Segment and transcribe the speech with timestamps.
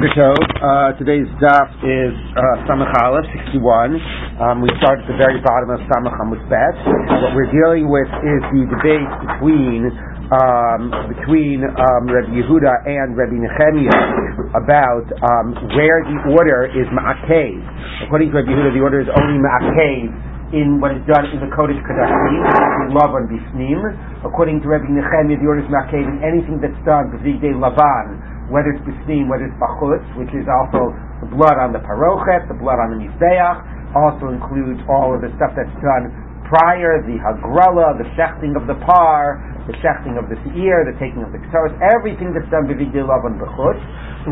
[0.00, 4.00] Uh, today's daf is uh, Samach Aleph, 61.
[4.40, 6.72] Um, we start at the very bottom of Samach Amud Bet.
[7.20, 9.92] What we're dealing with is the debate between
[10.32, 17.60] um, between um, Rabbi Yehuda and Rabbi Nechemiah about um, where the order is ma'akev.
[18.08, 21.50] According to Rabbi Yehuda, the order is only ma'akev in what is done in the
[21.52, 23.84] Kodesh Kadashim, Lavan Bisnim.
[24.24, 28.74] According to Rabbi Nechemiah, the order is ma'akev in anything that's done, B'zigdei Lavan, whether
[28.74, 30.90] it's bisnim, whether it's bachutz, which is also
[31.22, 33.56] the blood on the parochet, the blood on the mizbeach,
[33.94, 36.10] also includes all of the stuff that's done
[36.50, 39.38] prior, the hagrala, the shechting of the par,
[39.70, 43.38] the shechting of the seir, the taking of the ketores, everything that's done b'videi lavan
[43.38, 43.78] b'chutz.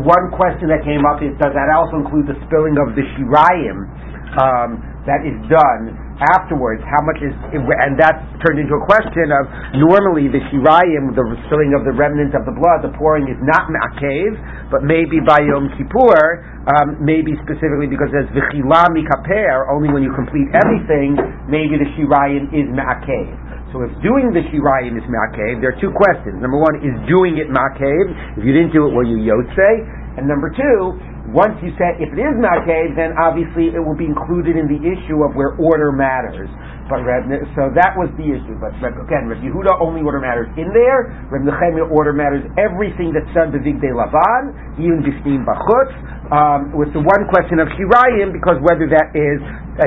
[0.03, 3.87] One question that came up is, does that also include the spilling of the shirayim
[4.35, 5.95] um, that is done
[6.35, 9.47] afterwards, how much is, and that turned into a question of
[9.79, 13.71] normally the shirayim, the spilling of the remnants of the blood, the pouring is not
[13.71, 14.35] ma'akev,
[14.67, 20.11] but maybe by Yom Kippur, um, maybe specifically because there's v'chila mikaper, only when you
[20.11, 21.15] complete everything,
[21.47, 23.49] maybe the shirayim is ma'akev.
[23.71, 26.41] So if doing the shirayim is ma'akev, there are two questions.
[26.41, 28.41] Number one, is doing it ma'akev?
[28.41, 29.71] If you didn't do it, were you yotze?
[30.19, 30.99] And number two,
[31.31, 34.81] once you say if it is Makeh, then obviously it will be included in the
[34.83, 36.51] issue of where order matters.
[36.91, 38.57] But Reb, so that was the issue.
[38.57, 41.07] But Reb, again, Reb Yehuda only order matters in there.
[41.29, 45.93] Reb Nechemia order matters everything that's done to Vigdei Lavan, even Bishnim Bachutz.
[46.33, 49.37] Um, with the one question of Shirayim, because whether that is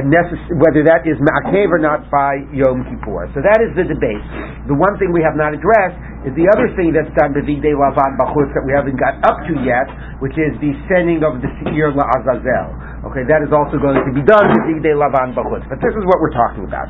[0.06, 3.30] necess- whether that is Ma'akev or not by Yom Kippur.
[3.34, 4.22] So that is the debate.
[4.70, 7.74] The one thing we have not addressed is the other thing that's done to Vigdei
[7.74, 9.90] Lavan Bachutz that we haven't got up to yet,
[10.22, 13.02] which is the sending of the Seir La'azazel.
[13.10, 15.66] Okay, that is also going to be done Zigdei Lavan Bachutz.
[15.66, 16.86] But this is what we're talking about.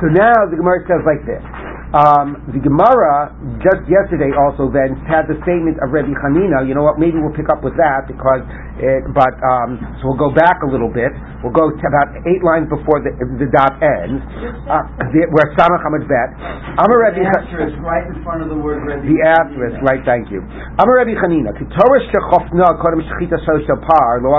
[0.00, 1.40] So now the Gemara says like this.
[1.92, 6.64] Um, the Gemara just yesterday also then had the statement of Rabbi Hanina.
[6.64, 6.96] You know what?
[6.96, 8.40] Maybe we'll pick up with that because,
[8.80, 11.12] it, but um, so we'll go back a little bit.
[11.44, 14.24] We'll go to about eight lines before the, the dot ends.
[14.64, 16.32] Uh, the, where Samach Amud Bet.
[16.80, 19.04] Amar Rabbi asterisk right in front of the word Rabbi.
[19.04, 20.00] The asterisk, right?
[20.08, 20.40] Thank you.
[20.80, 21.52] Amar Rabbi Hanina.
[21.52, 24.32] Shechofna kodem shechita social par lo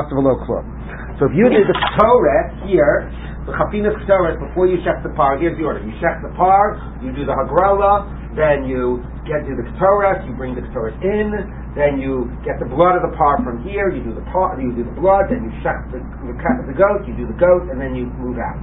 [1.22, 3.14] So if you did the Torah here
[3.46, 5.36] the chafinas k'toret before you check the par.
[5.38, 8.08] Here's the order: you check the par, you do the hagrala,
[8.40, 11.28] then you get to the k'toret, you bring the k'toret in,
[11.76, 13.92] then you get the blood of the par from here.
[13.92, 16.34] You do the par, you do the blood, then you check the, the,
[16.72, 18.60] the goat, you do the goat, and then you move out.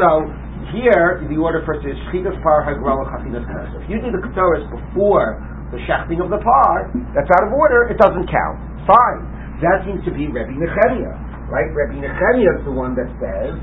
[0.00, 0.24] So
[0.72, 3.76] here the order first is shchitas par hagrala chafinas k'toret.
[3.76, 5.36] So if you do the k'toret before
[5.68, 7.92] the shechting of the par, that's out of order.
[7.92, 8.56] It doesn't count.
[8.88, 9.20] Fine.
[9.60, 11.12] That seems to be Rebbe Nechemia,
[11.48, 11.70] right?
[11.72, 13.54] Rebbe Nechemia is the one that says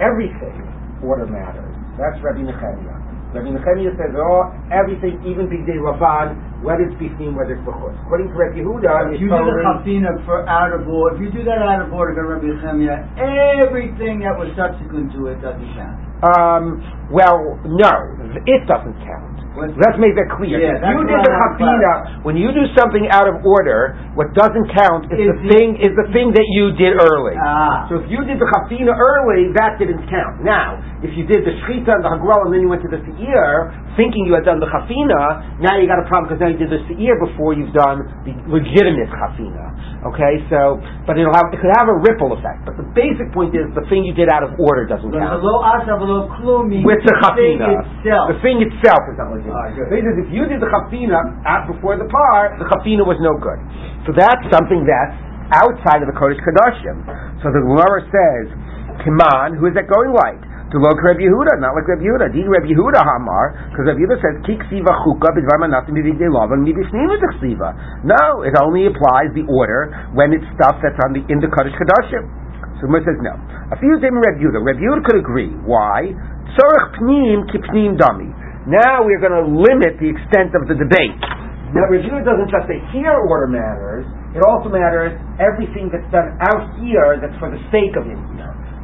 [0.00, 0.56] everything
[1.02, 1.70] order matters.
[1.98, 2.94] That's Rabbi Nechemia.
[3.34, 6.32] Rabbi Nechemia says, oh, everything, even Bigdei Lavan,
[6.64, 7.92] whether it's Bifnim, whether it's Bechutz.
[8.08, 11.30] According to Rabbi Yehuda, if you do the Chafina for out of order, if you
[11.30, 13.04] do that out of order, Rabbi Nechemia,
[13.60, 16.00] everything that was subsequent to it doesn't count.
[16.24, 16.80] Um,
[17.12, 17.92] well, no,
[18.48, 19.27] it doesn't count.
[19.58, 20.58] Let's make that clear.
[20.62, 22.22] Yeah, you did the chafina.
[22.22, 25.92] When you do something out of order, what doesn't count is, is the thing is
[25.98, 27.34] the thing that you did early.
[27.34, 27.90] Ah.
[27.90, 30.46] So if you did the chafina early, that didn't count.
[30.46, 33.02] Now, if you did the shchita and the hagral and then you went to the
[33.18, 36.56] seir, thinking you had done the chafina, now you got a problem because now you
[36.56, 39.74] did this the seir before you've done the legitimate chafina.
[40.06, 42.62] Okay, so but it'll have it could have a ripple effect.
[42.62, 45.42] But the basic point is the thing you did out of order doesn't count.
[46.86, 48.30] With the chafina, itself.
[48.30, 49.58] the thing itself is not legitimate.
[49.58, 49.90] Ah, good.
[50.22, 51.18] if you did the chafina
[51.66, 53.58] before the par, the chafina was no good.
[54.06, 55.18] So that's something that's
[55.58, 57.02] outside of the Kodesh Kadashim.
[57.42, 58.46] So the Gemara says,
[59.02, 60.42] Kiman, who is that going like?
[60.68, 62.28] To look Reb Yehuda, not like Reb Yehuda.
[62.28, 63.72] Did Reb Yehuda Hamar?
[63.72, 67.08] Because Reb Yehuda says Kik Siva Chuka Bidvar Manatim B'Videi Lavan Mibishnim
[67.40, 67.72] Siva.
[68.04, 71.72] No, it only applies the order when it's stuff that's on the in the Kaddish
[71.72, 72.28] Kadashim.
[72.78, 73.32] So Gemara says no.
[73.72, 74.60] A few them Reb Yehuda.
[74.60, 75.48] Reb Yehuda could agree.
[75.64, 76.12] Why?
[76.52, 78.28] Tzorach Pnim Kipnim Dami.
[78.68, 81.24] Now we're going to limit the extent of the debate.
[81.72, 84.04] Now Reb Yehuda doesn't just say here order matters.
[84.36, 88.37] It also matters everything that's done out here that's for the sake of here.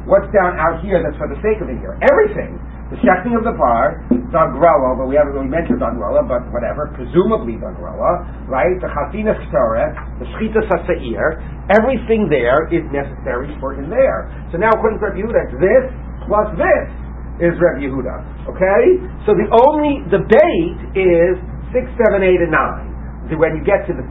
[0.05, 1.97] What's down out here that's for the sake of it here?
[1.97, 2.61] Everything.
[2.93, 7.57] The shechting of the par, Dagrella, but we haven't really mentioned Dagrella, but whatever, presumably
[7.57, 8.77] Dagrella, right?
[8.77, 11.41] The Chatina Ktore, the Shchita Sasair,
[11.73, 14.29] everything there is necessary for in there.
[14.53, 15.85] So now according to Reb Yehuda, this
[16.29, 16.87] plus this
[17.41, 18.45] is Reb Yehuda.
[18.53, 18.83] Okay?
[19.25, 21.41] So the only debate is
[21.73, 23.33] 6, 7, 8, and 9.
[23.33, 24.05] So when you get to the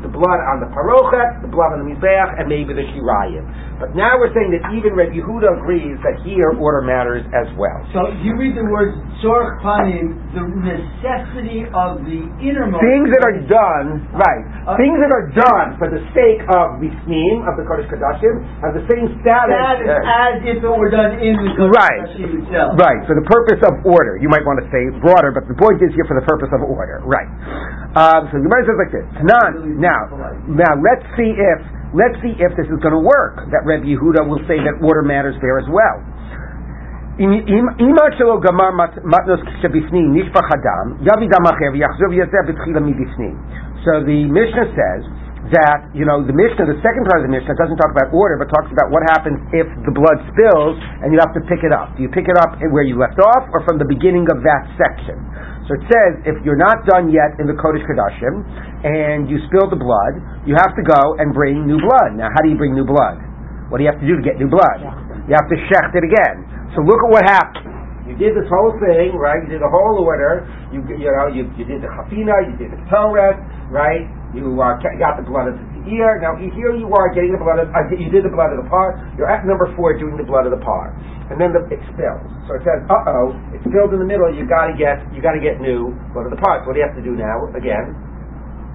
[0.00, 3.44] the blood on the parochet, the blood on the mizbeach, and maybe the shirayim.
[3.80, 7.80] But now we're saying that even Reb Yehuda agrees that here order matters as well.
[7.96, 8.92] So you read the words
[9.24, 14.44] tzorch panim, the necessity of the innermost things that are done, right?
[14.68, 18.44] Uh, things that are done for the sake of the scheme of the Kodesh Kodashim
[18.60, 19.56] have the same status.
[19.56, 22.04] That is as if it were done in the Kodesh Right.
[22.04, 22.76] Kodashim itself.
[22.76, 24.20] Right, for the purpose of order.
[24.20, 26.60] You might want to say broader, but the point is here for the purpose of
[26.68, 27.00] order.
[27.00, 27.28] Right.
[27.96, 29.06] Um, so the Gemara says like this.
[29.24, 29.80] Tanan.
[29.80, 30.12] Now,
[30.52, 33.50] now let's see if Let's see if this is going to work.
[33.50, 35.98] That Reb Yehuda will say that order matters there as well.
[37.18, 37.26] So
[44.06, 45.02] the Mishnah says
[45.50, 48.38] that you know the Mishnah, the second part of the Mishnah doesn't talk about order,
[48.38, 51.74] but talks about what happens if the blood spills and you have to pick it
[51.74, 51.96] up.
[51.98, 54.62] Do you pick it up where you left off, or from the beginning of that
[54.78, 55.18] section?
[55.70, 58.42] So it says if you're not done yet in the Kodesh Kodashim
[58.82, 62.18] and you spill the blood, you have to go and bring new blood.
[62.18, 63.22] Now, how do you bring new blood?
[63.70, 64.82] What do you have to do to get new blood?
[65.30, 66.42] You have to shecht it again.
[66.74, 67.70] So look at what happened.
[68.02, 69.46] You did this whole thing, right?
[69.46, 70.42] You did the whole order.
[70.74, 73.38] You you know you, you did the chafina, you did the torah,
[73.70, 74.10] right?
[74.30, 76.22] You uh, got the blood of the ear.
[76.22, 77.66] Now here you are getting the blood of.
[77.74, 78.94] Uh, you did the blood of the par.
[79.18, 80.94] You're at number four doing the blood of the par,
[81.28, 82.22] and then the, it spills.
[82.46, 84.30] So it says, uh oh, it spilled in the middle.
[84.30, 86.62] You got to get you got to get new blood of the par.
[86.62, 87.50] So what do you have to do now?
[87.58, 87.90] Again,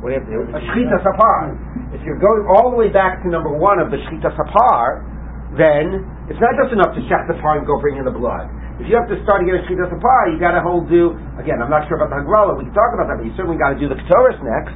[0.04, 0.42] what do you have to do?
[0.52, 1.56] A shchita sapar.
[1.96, 5.08] If you're going all the way back to number one of the shchita sapar,
[5.56, 8.51] then it's not just enough to shech the par and go bring in the blood.
[8.75, 11.63] If you have to start again a shchita sapar, you got to hold do again.
[11.63, 12.60] I'm not sure about the hagrala.
[12.60, 14.75] We can talk about that, but you certainly got to do the ketoris next,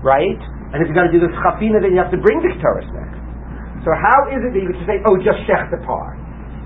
[0.00, 0.40] right?
[0.70, 2.88] And if you got to do the chafina, then you have to bring the ketoris
[2.94, 3.18] next.
[3.82, 6.14] So how is it that you can say, oh, just shech the par?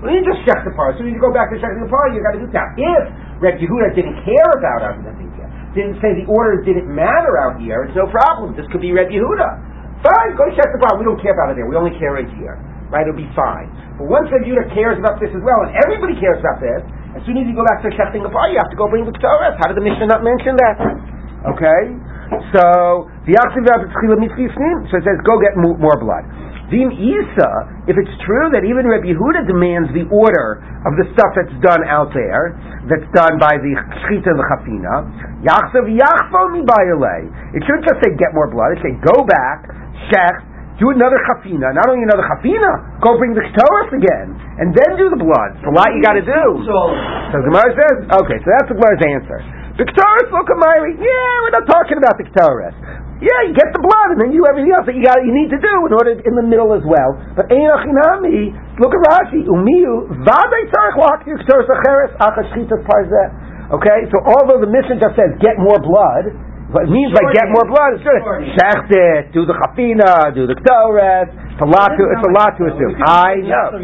[0.03, 0.91] Well, you just shech the par.
[0.91, 2.75] As you go back to shechting the par, you got to do that.
[2.75, 3.03] If
[3.39, 7.95] Reb Yehuda didn't care about Avinavika, didn't say the order didn't matter out here, it's
[7.95, 8.53] no problem.
[8.59, 9.49] This could be Reb Yehuda.
[10.03, 10.99] Fine, go check the par.
[10.99, 11.65] We don't care about it there.
[11.65, 12.59] We only care right here.
[12.91, 13.07] Right?
[13.07, 13.71] It'll be fine.
[13.95, 16.83] But once Reb Yehuda cares about this as well, and everybody cares about this,
[17.15, 19.07] as soon as you go back to shechting the par, you have to go bring
[19.07, 19.55] the Ketores.
[19.55, 20.77] How did the Mishnah not mention that?
[21.55, 21.81] Okay?
[22.55, 26.25] So, the so it says, go get more blood.
[26.73, 27.49] Vim Isa,
[27.85, 31.85] if it's true that even Rabbi Yehuda demands the order of the stuff that's done
[31.85, 32.57] out there,
[32.89, 34.93] that's done by the Shchita and the Chafina,
[35.45, 36.65] Yachsav Yachfo mi
[37.53, 39.69] It shouldn't just say get more blood, it should say go back,
[40.09, 44.99] Shech, do another chafina, not only another chafina, go bring the ketoris again, and then
[44.99, 45.55] do the blood.
[45.55, 46.43] It's a lot you got to do.
[47.31, 49.39] So Gemara says, okay, so that's the Gemara's answer.
[49.75, 52.75] The ketoris, look yeah, we're not talking about the ketoris.
[53.19, 55.35] Yeah, you get the blood, and then you do everything else that you got you
[55.35, 57.15] need to do in order in the middle as well.
[57.35, 63.75] But Einachinami, look at Rashi, Umiyu, Vaday Tzarech Lakir Ketoris Acheres Achashchitas Parzeh.
[63.75, 66.31] Okay, so although the Mishnah just says get more blood,
[66.71, 68.19] what it means by get more blood, it's good.
[68.55, 71.31] Shecht it, do the chafina, do the ktoret.
[71.55, 72.95] It's a lot to, it's a lot to assume.
[73.07, 73.75] I know.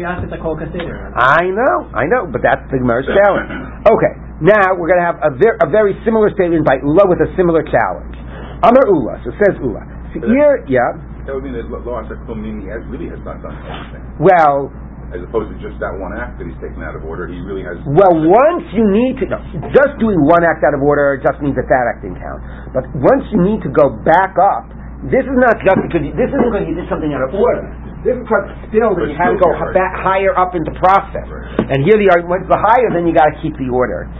[1.16, 3.48] I know, I know, but that's the Gemara's challenge.
[3.96, 4.12] Okay,
[4.42, 7.30] now we're going to have a, ver- a very similar statement by Ula with a
[7.38, 8.18] similar challenge.
[8.66, 9.82] Amar Ula, so says Ula.
[10.14, 10.98] So Here, yeah.
[11.24, 14.02] That would mean that Lo Asaktum meaning he has, really has not done anything.
[14.18, 14.74] Well,
[15.12, 17.28] as opposed to just that one act that he's taken out of order.
[17.28, 17.76] He really has.
[17.84, 19.38] Well, once you need to, no,
[19.70, 22.40] just doing one act out of order just means that that act didn't count.
[22.72, 24.72] But once you need to go back up,
[25.12, 27.68] this is not just because you, this isn't because you did something out of order.
[28.02, 29.70] This is because still that you had to go right.
[29.76, 31.28] back higher up into process.
[31.28, 31.70] Right.
[31.70, 34.10] And here the argument, the higher, then you got to keep the order.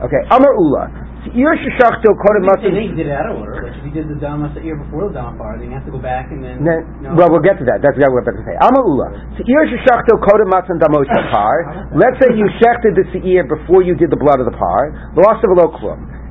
[0.00, 0.84] Okay, Amar Ula.
[1.28, 2.72] Seir sheshachto kodem matzah.
[2.72, 3.60] He did it out of order.
[3.60, 5.92] Like if he did the dama seir before the dama bar, then you have to
[5.92, 6.64] go back and then.
[6.64, 7.12] then no.
[7.12, 7.84] Well, we'll get to that.
[7.84, 8.56] That's exactly what I'm about to say.
[8.56, 9.08] Amaula.
[9.36, 11.92] Seir sheshachto kodem matzah damos par.
[11.92, 15.12] Let's say you shechted the seir before you did the blood of the par.
[15.12, 15.68] Lost of a.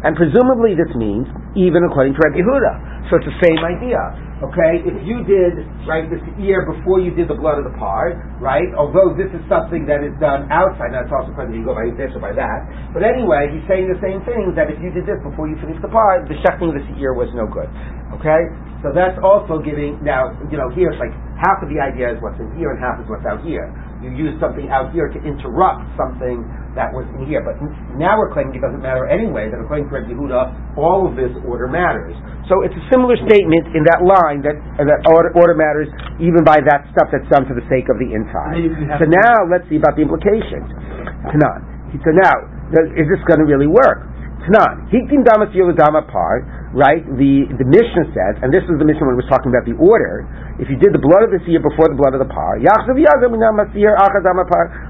[0.01, 3.13] And presumably this means even according to Rabbi Yehuda.
[3.13, 3.99] So it's the same idea.
[4.39, 8.15] Okay, if you did right this year before you did the blood of the par,
[8.39, 8.71] right?
[8.71, 12.07] Although this is something that is done outside, that's also whether you go by this
[12.15, 12.59] or by that.
[12.95, 15.83] But anyway, he's saying the same thing that if you did this before you finished
[15.83, 17.67] the par, the shechting of the year was no good.
[18.15, 18.41] Okay,
[18.79, 19.99] so that's also giving.
[19.99, 22.79] Now, you know, here it's like half of the idea is what's in here and
[22.79, 23.67] half is what's out here.
[23.99, 27.43] You use something out here to interrupt something that was in here.
[27.43, 27.59] But
[27.99, 31.35] now we're claiming it doesn't matter anyway, that according to Rabbi Yehuda, all of this
[31.43, 32.15] order matters.
[32.47, 36.47] So it's a similar statement in that line that, uh, that order, order, matters even
[36.47, 38.57] by that stuff that's done for the sake of the inside.
[39.03, 40.65] So now let's see about the implications.
[41.29, 42.33] So now,
[42.95, 44.07] is this going to really work?
[44.89, 46.41] Hiktin damas dama par,
[46.73, 47.05] right?
[47.05, 49.77] The, the Mishnah says, and this is the Mishnah when it was talking about the
[49.77, 50.25] order,
[50.57, 52.57] if you did the blood of the seer before the blood of the par,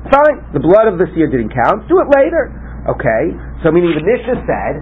[0.09, 0.37] fine.
[0.55, 1.85] The blood of the seer didn't count.
[1.91, 2.49] Do it later.
[2.89, 3.23] Okay.
[3.61, 4.73] So meaning the Mishnah said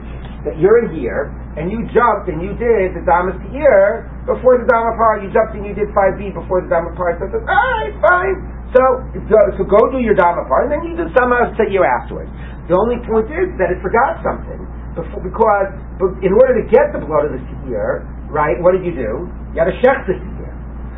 [0.47, 1.27] that you're in here
[1.59, 5.57] and you jumped and you did the Damas Seir before the Dama Par, you jumped
[5.57, 8.37] and you did 5B before the Dama Par, so it says, alright, fine.
[8.71, 8.83] So,
[9.57, 12.29] so go do your Dama Par, and then you do Sama Seir afterwards.
[12.69, 14.46] The only point is that it forgot something.
[14.97, 15.69] Before, because
[16.25, 19.29] in order to get the blood of the Seir, right, what did you do?
[19.53, 20.17] You had to shech the.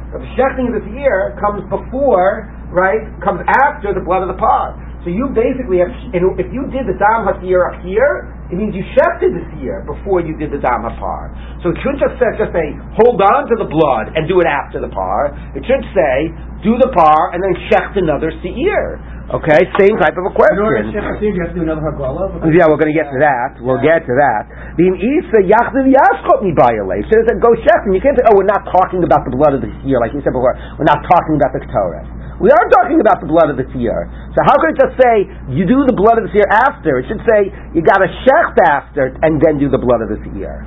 [0.09, 4.39] But the shechting of the Seir comes before, right, comes after the blood of the
[4.41, 4.73] Par.
[5.05, 8.83] So you basically have, if you did the Dam HaSiyar up here, it means you
[8.97, 11.61] shefted the Siyar before you did the Dam HaPar.
[11.61, 14.49] So it shouldn't just say, just say, hold on to the blood and do it
[14.49, 15.31] after the Par.
[15.53, 16.33] It should say,
[16.65, 18.99] do the Par and then shecht another Siyar.
[19.29, 20.57] Okay, same type of a question.
[20.57, 22.33] In order to shech you have to do another Hagala?
[22.49, 23.61] Yeah, we're going to get to that.
[23.61, 24.49] We'll get to that.
[24.73, 28.33] The Isa Yachdiv Yaskot mi So it said, go shecht, and you can't say, oh,
[28.33, 30.57] we're not talking about the blood of the Siyar, like you said before.
[30.81, 32.19] We're not talking about the Torah.
[32.41, 34.07] We are talking about the blood of the seer.
[34.31, 37.03] So how could it just say you do the blood of the seer after?
[37.03, 40.17] It should say you got a shecht after and then do the blood of the
[40.23, 40.63] seer.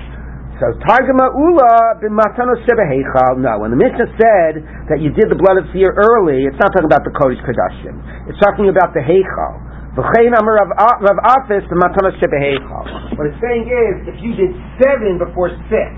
[0.62, 3.42] So Targuma Ula b'matano shebeheichal.
[3.42, 6.54] No, when the Mishnah said that you did the blood of the seer early, it's
[6.62, 7.99] not talking about the Kodesh Kodashim.
[8.31, 9.59] It's talking about the heichal.
[9.99, 13.19] V'chein amar Rav Afis b'matano shebeheichal.
[13.19, 15.90] What it's saying is, if you did seven before six,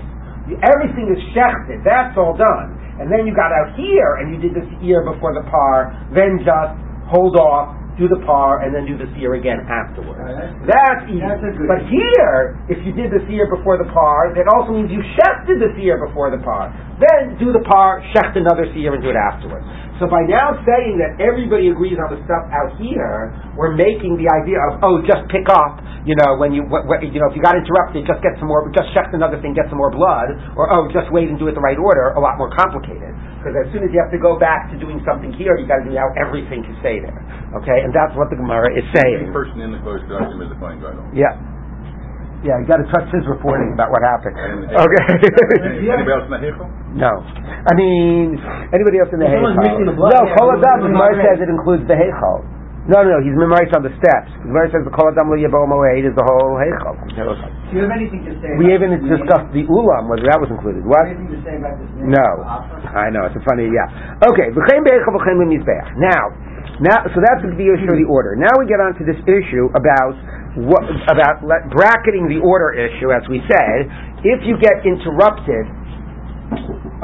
[0.65, 1.85] everything is shechted.
[1.85, 5.35] That's all done and then you got out here and you did this year before
[5.35, 6.79] the par, then just
[7.11, 10.19] hold off, do the par, and then do the year again afterwards.
[10.67, 11.23] that's easy.
[11.23, 14.99] That's but here, if you did the year before the par, that also means you
[15.15, 16.71] shechted the year before the par.
[16.99, 19.67] Then do the par, shecht another seer, and do it afterwards.
[19.95, 24.27] So by now saying that everybody agrees on the stuff out here, we're making the
[24.27, 27.35] idea of oh, just pick up, you know, when you what, what, you know if
[27.35, 30.35] you got interrupted, just get some more, just check another thing, get some more blood,
[30.59, 32.11] or oh, just wait and do it the right order.
[32.15, 34.99] A lot more complicated because as soon as you have to go back to doing
[35.07, 37.21] something here, you got to do out everything to say there.
[37.55, 39.31] Okay, and that's what the Gemara is saying.
[39.31, 40.83] The person in the closed production is the fine.
[41.15, 41.54] Yeah.
[42.45, 44.37] Yeah, you got to trust his reporting about what happened.
[44.69, 45.01] Okay.
[45.89, 46.69] Anybody else in the Heichel?
[46.93, 47.25] No.
[47.65, 48.37] I mean,
[48.69, 49.57] anybody else in the Heichel?
[49.97, 52.45] No, Kol Adam, the Gemara says it includes the Heichel.
[52.85, 54.29] No, no, no, he's memorized on the steps.
[54.45, 56.93] The Gemara says the Kol Adam lo yebo moed is the whole Heichel.
[57.09, 58.53] Do you have anything to say?
[58.61, 60.85] We even discussed the Ulam, whether that was included.
[60.85, 61.01] What?
[61.09, 61.89] Anything to say about this?
[61.97, 62.29] No.
[62.93, 64.21] I know, it's a funny, yeah.
[64.29, 65.97] Okay, v'chein be'echel v'chein b'mizbeach.
[65.97, 66.29] Now,
[66.77, 68.37] now, so that's the issue of the order.
[68.37, 70.13] Now we get on to this issue about
[70.55, 73.91] what, about bracketing the order issue, as we said,
[74.23, 75.67] if you get interrupted,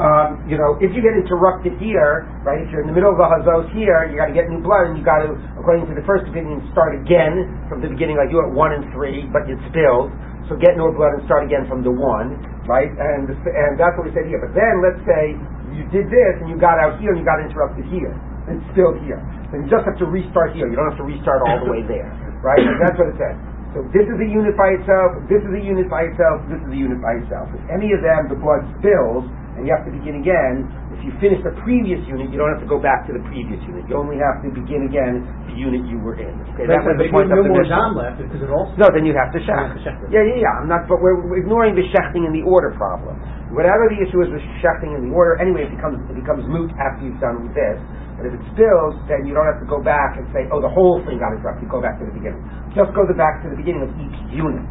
[0.00, 3.20] um, you know, if you get interrupted here, right, if you're in the middle of
[3.20, 5.94] the hazos here, you got to get new blood, and you got to, according to
[5.94, 9.44] the first opinion, start again from the beginning, like you at one and three, but
[9.44, 10.08] it spilled.
[10.48, 12.90] So get new blood and start again from the one, right?
[12.90, 14.42] And and that's what we said here.
[14.42, 15.38] But then let's say
[15.70, 18.10] you did this and you got out here and you got interrupted here.
[18.50, 19.22] It's still here.
[19.54, 20.66] Then you just have to restart here.
[20.66, 22.60] You don't have to restart all the way there right?
[22.82, 23.38] that's what it says.
[23.72, 26.68] So this is a unit by itself, this is a unit by itself, this is
[26.68, 27.48] a unit by itself.
[27.56, 29.24] If any of them, the blood spills,
[29.56, 32.60] and you have to begin again, if you finish the previous unit, you don't have
[32.60, 33.84] to go back to the previous unit.
[33.88, 36.36] You only have to begin again the unit you were in.
[36.52, 38.72] Okay, that was the point of the more down left because it also.
[38.76, 39.76] No, then you have to shecht.
[40.08, 40.60] Yeah, yeah, yeah.
[40.60, 43.16] I'm not, but we're, we're ignoring the shechting and the order problem.
[43.52, 46.72] Whatever the issue is with shechting and the order, anyway, it becomes it becomes moot
[46.80, 47.76] after you've done this.
[48.16, 50.70] But if it spills, then you don't have to go back and say, oh, the
[50.70, 51.68] whole thing got interrupted.
[51.68, 52.40] Go back to the beginning.
[52.76, 54.64] Just go back to the beginning of each unit.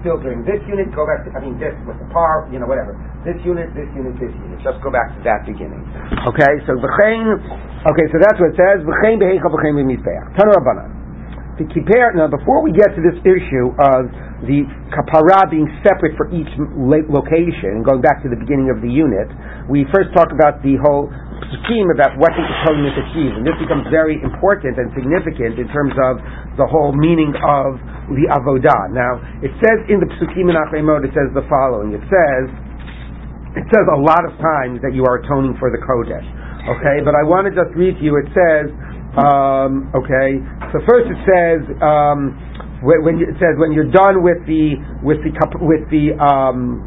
[0.00, 2.70] Spills during this unit, go back to, I mean, this with the par, you know,
[2.70, 2.94] whatever.
[3.26, 4.62] This unit, this unit, this unit.
[4.62, 5.82] Just go back to that beginning.
[6.22, 8.78] Okay, so okay, so that's what it says.
[11.58, 14.06] To compare, now before we get to this issue of
[14.46, 14.62] the
[14.94, 16.46] kapara being separate for each
[17.10, 19.26] location, going back to the beginning of the unit,
[19.66, 21.10] we first talk about the whole
[21.66, 23.34] scheme about what the atonement achieves.
[23.34, 26.22] And this becomes very important and significant in terms of
[26.54, 27.82] the whole meaning of
[28.14, 28.94] the avodah.
[28.94, 31.90] Now, it says in the psukim in Achreimot, it says the following.
[31.90, 32.46] It says,
[33.58, 36.26] it says a lot of times that you are atoning for the Kodesh.
[36.70, 38.70] Okay, but I want to just read to you, it says,
[39.16, 40.36] um, okay,
[40.72, 42.36] so first it says, um,
[42.82, 46.84] when, you, it says when you're done with the with the with the um,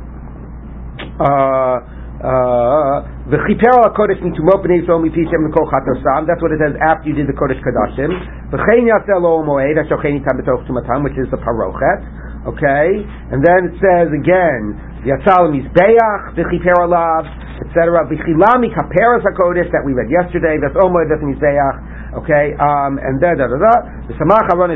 [1.19, 6.29] uh, the chiper al kodesh mitumo pnei so mipishem mikol chatosam.
[6.29, 8.13] That's what it says after you did the kodesh kadashim.
[8.53, 12.45] V'chein yasel lo moed ashochein itam betoch tumatam, which is the parochet.
[12.45, 12.87] Okay,
[13.33, 17.25] and then it says again yatzal mizbeach v'chiper alav,
[17.65, 18.05] etc.
[18.07, 20.61] V'chilami kaperas hakodesh that we read yesterday.
[20.61, 22.00] That's omoed that's mizbeach.
[22.11, 23.75] Okay, um, and then da da da.
[24.11, 24.75] The samach aron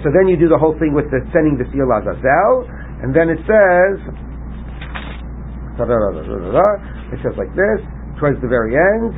[0.00, 2.64] So then you do the whole thing with the sending the seal azazel,
[3.04, 4.00] and then it says.
[5.76, 6.68] da da da da da da.
[7.12, 7.84] It says like this,
[8.16, 9.12] towards the very end.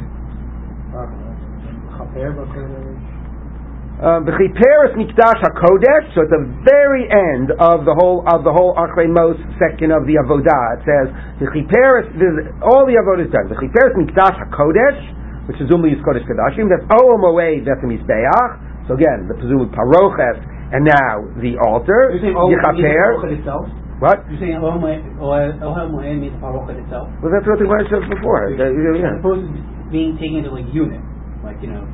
[4.02, 6.10] Um, V'chiperes mikdash hakodesh.
[6.14, 10.04] So at the very end of the whole of the whole Achrei Mos section of
[10.10, 11.06] the Avodah, it says
[11.38, 12.10] v'chiperes.
[12.60, 13.46] All the Avodah is done.
[13.46, 14.98] V'chiperes mikdash hakodesh,
[15.46, 16.68] which is Umli Kodesh Kadashim.
[16.72, 17.64] That's Ohel Moed.
[17.64, 18.88] That's the Mizbeach.
[18.88, 20.40] So again, the presumably Paroches,
[20.72, 22.12] and now the altar.
[22.12, 23.84] You're saying Ohel Yichaper.
[24.02, 24.26] What?
[24.26, 27.08] You're saying Moed Ohel Moed means Parochet itself?
[27.22, 28.52] Well, that's what the Gemara said before.
[28.52, 29.14] Uh, yeah.
[29.14, 29.54] As opposed to
[29.94, 31.00] being taken into like unit.
[31.44, 31.84] Like, you know,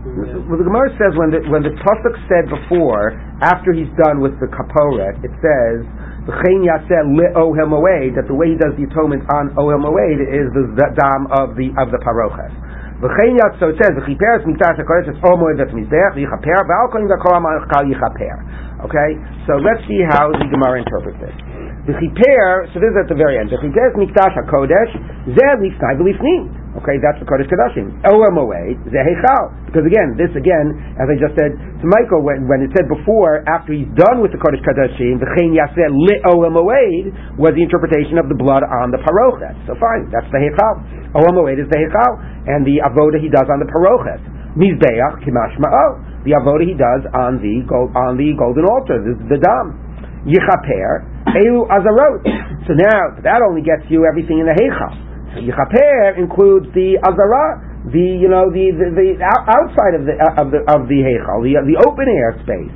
[0.46, 4.38] Well, the Gemara says when the when the pasuk said before, after he's done with
[4.38, 5.82] the kaporet, it says
[6.22, 10.46] "V'chein yaseh le'ohel moed," that the way he does the atonement on ohel moed is
[10.54, 12.54] the dam of the of the paroches.
[13.00, 17.32] So it says v'chiperes mikdash hakodesh it's ohel moed that's mizbeach v'yichaper v'al kolim v'kol
[17.32, 18.36] ha'mal yichaper.
[18.84, 19.16] Okay,
[19.46, 21.49] so let's see how the Gemara interprets this.
[21.88, 23.48] V'chiper, so this is at the very end.
[23.48, 24.92] V'chiperes mikdash hakodesh
[25.32, 26.60] zeh lifnai v'lifnim.
[26.70, 27.98] Okay, that's the Kodesh Kadashim.
[28.06, 29.44] Ohel Moed, Zehechal.
[29.66, 30.70] Because again, this again,
[31.02, 34.30] as I just said to Michael, when, when it said before, after he's done with
[34.30, 37.10] the Kodesh Kadashim, the Chen Yaseh Li Moed
[37.42, 39.58] was the interpretation of the blood on the Paroches.
[39.66, 41.10] So fine, that's the Hechal.
[41.34, 42.12] Moed is the Hechal.
[42.46, 44.22] And the Avoda he does on the Paroches.
[44.54, 46.22] Mizbeach, Kimash Ma'o.
[46.22, 49.89] The Avoda he does on the, gold, on the golden altar, the, the Dam.
[50.26, 52.20] Yichaper, Elu Azarot.
[52.68, 54.92] So now, that only gets you everything in the Hechal.
[55.34, 60.52] So Yichaper includes the Azara, the you know the the, the outside of the of
[60.52, 62.74] the of the Heichal, the the open air space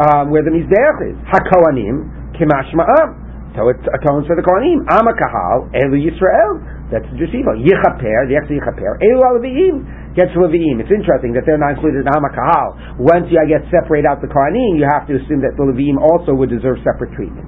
[0.00, 1.16] um, where the Mizbeach is.
[1.28, 3.52] Hakohanim kimash ma'am.
[3.58, 4.86] So it atones for the Kohanim.
[4.88, 6.79] Amakahal Elu Yisrael.
[6.90, 7.54] That's the Yeshiva.
[7.58, 8.98] Yichaper, the extra Yichaper.
[8.98, 9.76] Elu Aleviim
[10.18, 10.82] gets Leviim.
[10.82, 12.98] It's interesting that they're not included in Amakahal.
[12.98, 16.02] Once you I guess separate out the Kohanim, you have to assume that the Leviim
[16.02, 17.46] also would deserve separate treatment.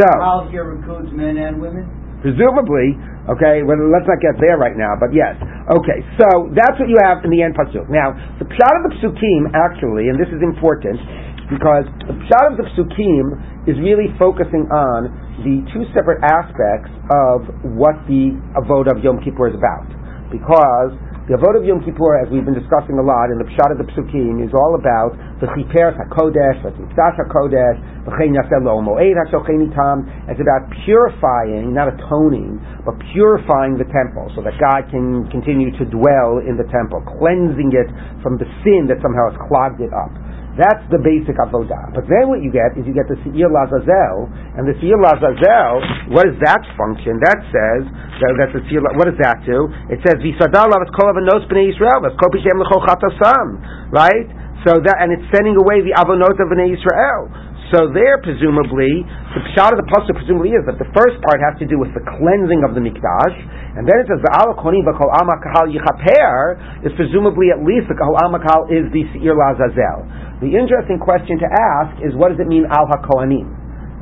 [0.00, 1.88] So Hal here includes men and women?
[2.20, 2.96] presumably,
[3.32, 5.36] okay, well, let's not get there right now, but yes.
[5.72, 7.88] Okay, so that's what you have in the end pasuk.
[7.88, 11.00] Now, the pshat of the psukim, actually, and this is important,
[11.50, 15.10] because the pshat of the psukim is really focusing on
[15.42, 19.90] the two separate aspects of what the avodah of Yom Kippur is about.
[20.30, 20.94] Because
[21.26, 23.78] the avodah of Yom Kippur, as we've been discussing a lot in the pshat of
[23.82, 28.78] the psukim, is all about the chiper hakodesh, the mikdash hakodesh, the chen yaseh lo
[28.78, 30.06] moed hashocheni tam.
[30.30, 35.84] It's about purifying, not atoning, but purifying the temple so that God can continue to
[35.86, 37.90] dwell in the temple, cleansing it
[38.22, 40.14] from the sin that somehow has clogged it up.
[40.58, 41.94] That's the basic avodah.
[41.94, 44.26] But then what you get is you get the Seir Lazazel,
[44.58, 47.22] and the Seir Lazazel, what is that function?
[47.22, 49.70] That says, that, that's the Seir, what does that do?
[49.88, 53.46] It says, Visadal Lavat Kol Avanos B'nai Yisrael, Vas Kol Pishem L'chol Chatasam,
[53.94, 54.26] right?
[54.66, 57.49] So that, and it's sending away the Avonot of B'nai Yisrael.
[57.70, 58.90] So there, presumably,
[59.30, 61.94] the pshat of the pasuk presumably is that the first part has to do with
[61.94, 63.36] the cleansing of the mikdash,
[63.78, 67.86] and then it says the al konim v'kol ama kahal yichaper is presumably at least
[67.86, 70.02] the kahal ama kahal is the seir lazazel.
[70.42, 73.46] The interesting question to ask is what does it mean al hakohanim?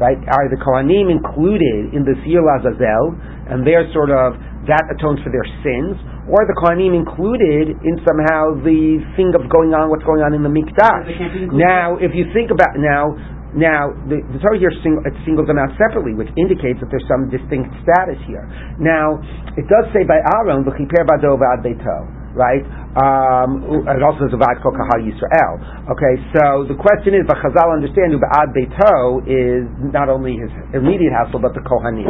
[0.00, 0.16] Right?
[0.16, 3.20] Are the kohanim included in the seir lazazel,
[3.52, 8.57] and they're sort of that atones for their sins, or the kohanim included in somehow
[8.64, 11.04] the thing of going on, what's going on in the mikdash?
[11.04, 11.61] They can't be included.
[11.61, 13.16] Now, if you think about now,
[13.57, 17.07] now the, the Torah here sing, it singles them out separately, which indicates that there's
[17.09, 18.45] some distinct status here.
[18.77, 19.17] Now,
[19.57, 21.97] it does say by Aaron, "V'chiper bado v'ad beito,"
[22.37, 22.61] right?
[23.01, 25.55] Um, it also says "v'ad kol kahal Yisrael."
[25.89, 29.65] Okay, so the question is, but Chazal understand ba'ad beito is
[29.97, 32.05] not only his immediate household but the kohanim.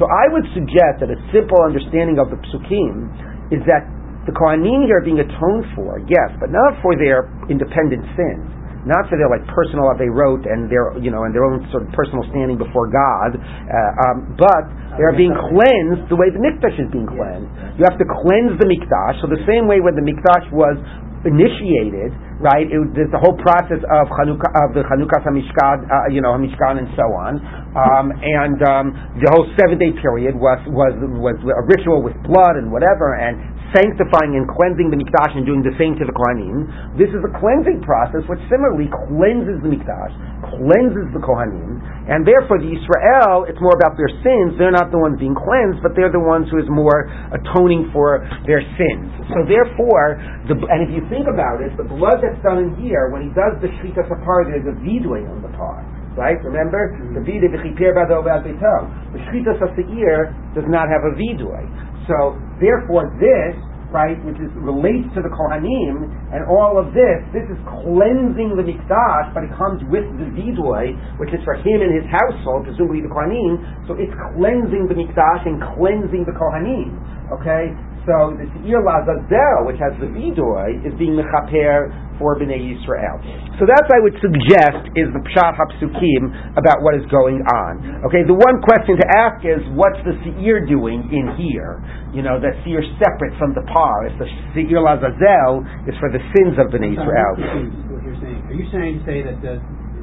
[0.00, 3.12] So I would suggest that a simple understanding of the psukim
[3.52, 3.84] is that
[4.24, 9.10] the kohanim here are being atoned for, yes, but not for their independent sins not
[9.10, 11.82] for their like personal what they wrote and their you know and their own sort
[11.86, 14.64] of personal standing before God, uh, um, but
[14.98, 17.50] they are being cleansed the way the mikdash is being cleansed.
[17.78, 19.18] You have to cleanse the mikdash.
[19.22, 20.78] So the same way when the mikdash was
[21.26, 22.66] initiated, right?
[22.66, 26.78] It, there's the whole process of Chanukah, of the Chanukah Hamishkan, uh, you know, Hamishkan
[26.78, 27.42] and so on,
[27.74, 28.86] um, and um,
[29.18, 33.58] the whole seven day period was was was a ritual with blood and whatever, and
[33.74, 36.96] sanctifying and cleansing the mikdash and doing the same to the kohanim.
[36.96, 40.12] This is a cleansing process which similarly cleanses the mikdash,
[40.56, 44.56] cleanses the kohanim, and therefore the Israel, it's more about their sins.
[44.56, 48.24] They're not the ones being cleansed, but they're the ones who is more atoning for
[48.48, 49.08] their sins.
[49.36, 50.16] So therefore,
[50.48, 53.32] the, and if you think about it, the blood that's done in here, when he
[53.32, 55.80] does the shritas apart, there's a vidui on the par.
[56.12, 56.36] Right?
[56.44, 56.92] Remember?
[56.92, 57.16] Mm-hmm.
[57.16, 58.76] The vidui, v'chiper bado v'ad beito.
[59.16, 61.64] The ha'seir does not have a vidui.
[62.04, 63.56] So therefore, this
[63.88, 68.64] right, which is relates to the Kohanim, and all of this, this is cleansing the
[68.64, 73.00] Mikdash, but it comes with the Vidui, which is for him and his household, presumably
[73.00, 77.00] the Kohanim, so it's cleansing the Mikdash and cleansing the Kohanim,
[77.32, 77.72] okay?
[78.08, 83.20] So the Seir Lazazel, which has the Vidoy, is being mechaper for Bnei Yisrael.
[83.60, 88.00] So that's I would suggest is the Pshat Hapsukim about what is going on.
[88.08, 91.84] Okay, the one question to ask is what's the Seir doing in here?
[92.16, 94.08] You know, that Seir separate from the par.
[94.08, 97.36] If the Seir Lazazel is for the sins of Bnei Yisrael.
[97.92, 98.40] What you're saying?
[98.48, 99.60] Are you saying say that the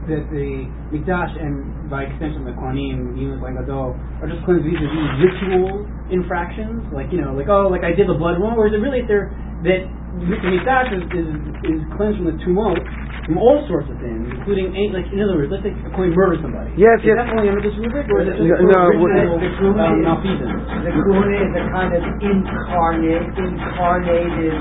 [0.07, 4.77] that the Mikdash and by extension the Kohanim, even like Gadol, are just cleansed these
[4.77, 8.53] are these ritual infractions, like you know, like oh, like I did the blood one,
[8.57, 9.33] or is it really if they're
[9.65, 9.81] that
[10.15, 11.27] the Mikdash is, is,
[11.67, 12.79] is cleansed from the tumult
[13.25, 16.13] from all sorts of things, including any, like in other words, let's say a Kohen
[16.13, 16.69] murders somebody.
[16.77, 17.17] Yes, is yes.
[17.17, 19.81] that only under this rubric, or is it just No, for no, original the Kohen
[19.81, 20.61] um, malfeasance?
[20.85, 24.53] The Kuna is a kind of incarnate, incarnated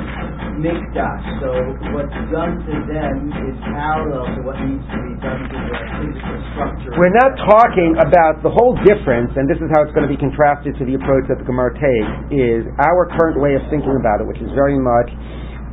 [0.58, 1.24] mikdash.
[1.42, 1.50] So
[1.94, 6.38] what's done to them is parallel to what needs to be done to the physical
[6.54, 6.92] structure.
[6.98, 10.20] We're not talking about the whole difference, and this is how it's going to be
[10.20, 14.22] contrasted to the approach that the Gemara takes, is our current way of thinking about
[14.22, 15.10] it, which is very much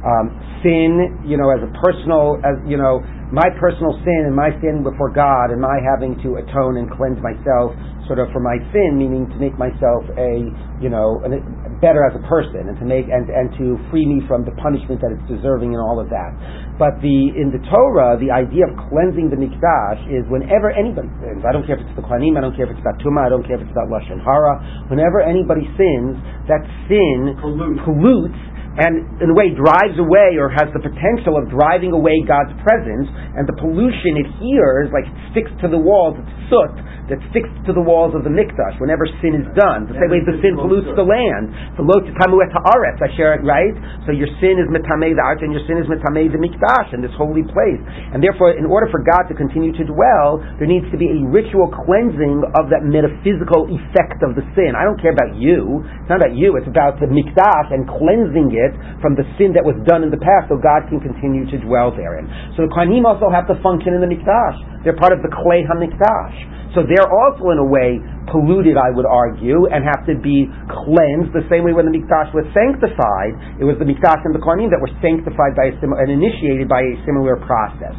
[0.02, 0.34] um,
[0.66, 4.84] sin, you know, as a personal, as you know, my personal sin and my standing
[4.84, 7.72] before God and my having to atone and cleanse myself
[8.10, 10.52] sort of for my sin, meaning to make myself a,
[10.84, 11.40] you know, an,
[11.82, 15.02] better as a person and to make and and to free me from the punishment
[15.02, 16.32] that it's deserving and all of that.
[16.78, 21.42] But the in the Torah, the idea of cleansing the mikdash is whenever anybody sins.
[21.42, 23.30] I don't care if it's the Kohanim, I don't care if it's about Tumah, I
[23.34, 24.62] don't care if it's about lashon hara.
[24.88, 27.82] Whenever anybody sins, that sin Pollutes.
[27.84, 28.42] pollutes
[28.72, 33.04] and in a way drives away or has the potential of driving away God's presence,
[33.36, 36.72] and the pollution adheres, like it sticks to the walls, it's soot
[37.12, 39.86] that sticks to the walls of the mikdash whenever sin is done.
[39.92, 41.52] The same way the sin pollutes the land.
[41.76, 43.76] The lo titamu et haaretz, I share it right.
[44.08, 47.04] So your sin is metamei the art, and your sin is metamei the mikdash in
[47.04, 47.82] this holy place.
[48.16, 51.20] And therefore, in order for God to continue to dwell, there needs to be a
[51.28, 54.80] ritual cleansing of that metaphysical effect of the sin.
[54.80, 55.84] I don't care about you.
[56.02, 56.56] It's not about you.
[56.56, 60.22] It's about the mikdash and cleansing it from the sin that was done in the
[60.22, 62.32] past, so God can continue to dwell therein.
[62.56, 64.86] So the kohanim also have to function in the mikdash.
[64.86, 66.62] They're part of the klei hamikdash.
[66.74, 67.98] So they're also in a way
[68.30, 72.32] polluted, I would argue, and have to be cleansed the same way when the mikdash
[72.32, 73.34] was sanctified.
[73.60, 76.70] It was the mikdash and the kohanim that were sanctified by a sim- and initiated
[76.70, 77.96] by a similar process.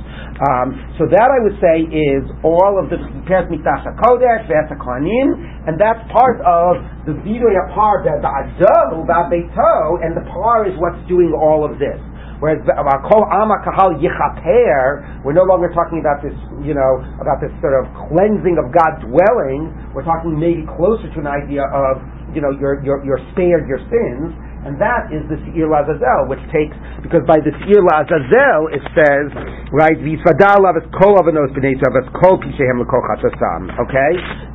[0.49, 5.29] Um, so that I would say is all of the past mikdash hakodesh, v'es kohanim,
[5.69, 11.35] and that's part of the vidoy par ba'adahu ba'beito, and the par is what's doing
[11.35, 11.99] all of this.
[12.43, 12.59] Whereas
[13.07, 16.35] kol ama kahal yichaper, we're no longer talking about this,
[16.67, 19.71] you know, about this sort of cleansing of God dwelling.
[19.95, 22.03] We're talking maybe closer to an idea of,
[22.35, 24.35] you know, you're, you're, you're spared your sins.
[24.63, 29.27] And that is the Seir Lazazel, which takes, because by the Seir Lazazel it says,
[29.75, 33.75] right, V'isvadal avas kol avanos b'nei avas kol pishehem l'kol chatasam.
[33.83, 34.13] Okay?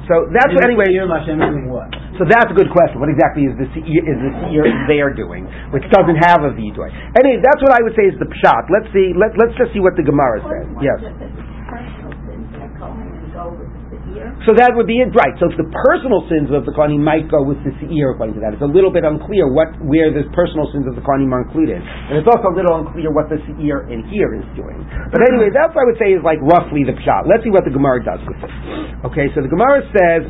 [0.08, 1.91] So that's what, anyway, Seir Lashem doing what?
[2.15, 3.04] so that's a good question.
[3.04, 5.43] What exactly is the seir, is the seir they're doing,
[5.76, 6.88] which doesn't have a vidoy?
[7.20, 8.72] Anyway, that's what I would say is the pshat.
[8.72, 9.12] Let's see.
[9.12, 10.72] Let, let's just see what the Gemara says.
[10.80, 11.04] Yes.
[11.04, 14.32] Personal sins that Kohen go with the seir.
[14.48, 15.36] So that would be it, right?
[15.44, 18.42] So if the personal sins of the Kohanim might go with the seir according to
[18.48, 21.44] that, it's a little bit unclear what where the personal sins of the Kohanim are
[21.44, 24.80] included, and it's also a little unclear what the seir in here is doing.
[25.12, 27.28] But anyway, that's what I would say is like roughly the pshat.
[27.28, 28.52] Let's see what the Gemara does with it.
[29.12, 30.24] Okay, so the Gemara says.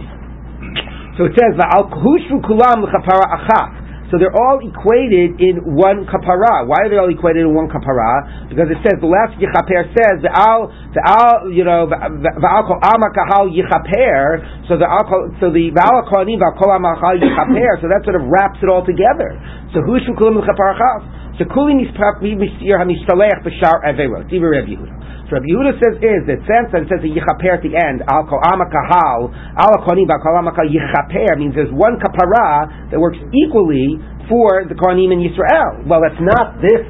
[1.22, 6.64] So it says, "Va'al hushvu kulam l'chapara achat." So they're all equated in one kapara.
[6.64, 8.48] Why are they all equated in one kapara?
[8.48, 12.80] Because it says the last yichaper says the al the al you know va'al kol
[12.80, 14.68] ama kahal yichaper.
[14.72, 17.84] So the al kol- so the va'al kohanim va'al kol ama kahal yichaper.
[17.84, 19.36] So that sort of wraps it all together.
[19.76, 21.27] So hushvu kulam l'chapara achat.
[21.38, 24.26] So kuli misprak mi misir hamishtalech b'shar averot.
[24.30, 25.30] Diva Reb Yehuda.
[25.30, 28.26] So Rabbi Yehuda says is that that it says the yichaper at the end, al
[28.26, 33.20] kol ama kahal, al kohanim va'al kol ama yichaper means there's one kapara that works
[33.36, 34.00] equally
[34.32, 35.86] for the kohanim in Yisrael.
[35.86, 36.82] Well, that's not this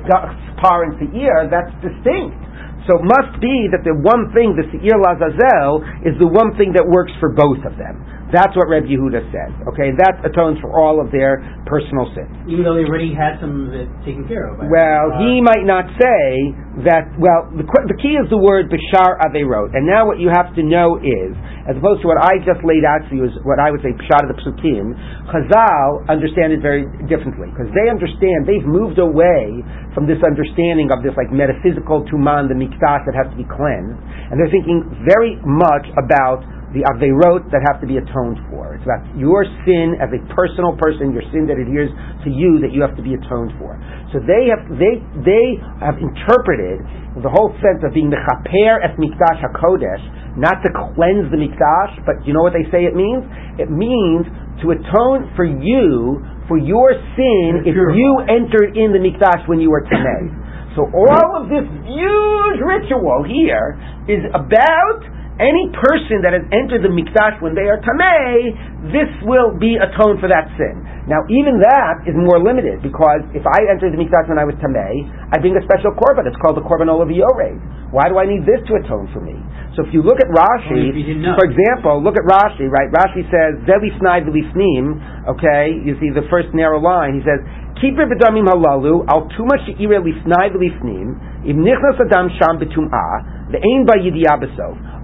[0.61, 1.49] par and seir.
[1.49, 2.37] That's distinct.
[2.87, 6.71] So it must be that the one thing, the seir lazazel, is the one thing
[6.77, 7.99] that works for both of them.
[8.27, 9.51] That's what Reb Yehuda says.
[9.71, 12.27] Okay, that atones for all of their personal sins.
[12.51, 14.59] Even though they already had some of it taken care of.
[14.59, 16.51] by- Well, uh, he might not say
[16.83, 17.07] that.
[17.15, 20.63] Well, the, the key is the word bishar averot, and now what you have to
[20.63, 21.31] know is,
[21.71, 23.95] as opposed to what I just laid out to you, is what I would say
[23.95, 24.91] pshat of the psukim.
[25.31, 29.63] Chazal understand it very differently because they understand they've moved away
[29.95, 33.95] from this understanding of this like metaphysical tuman, the mikdash that has to be cleansed,
[34.31, 36.43] and they're thinking very much about
[36.75, 38.75] the averot that have to be atoned for.
[38.75, 41.87] It's about your sin as a personal person, your sin that adheres
[42.27, 43.79] to you that you have to be atoned for.
[44.11, 45.47] So they have they they
[45.79, 46.83] have interpreted
[47.23, 50.03] the whole sense of being the chaper et mikdash hakodesh,
[50.35, 53.23] not to cleanse the mikdash, but you know what they say it means?
[53.55, 54.27] It means
[54.61, 56.19] to atone for you
[56.51, 60.35] for your sin if you entered in the mikdash when you were tamei.
[60.75, 65.01] So all of this huge ritual here is about
[65.37, 70.17] any person that has entered the mikdash when they are tamei, this will be atoned
[70.17, 70.81] for that sin.
[71.05, 74.57] Now, even that is more limited because if I entered the mikdash when I was
[74.59, 76.25] tamei, I bring a special korban.
[76.25, 77.61] It's called the korban olav yored.
[77.93, 79.39] Why do I need this to atone for me?
[79.79, 80.91] So if you look at Rashi,
[81.37, 82.89] for example, look at Rashi, right?
[82.91, 87.39] Rashi says, Zevi snai v'lisnim, okay, you see the first narrow line, he says,
[87.77, 91.13] Kiper b'damim halalu, al tuma she'ira lisnai v'lisnim,
[91.45, 94.37] im nichnas adam sham b'tum'ah, ve'ein ba yidiyah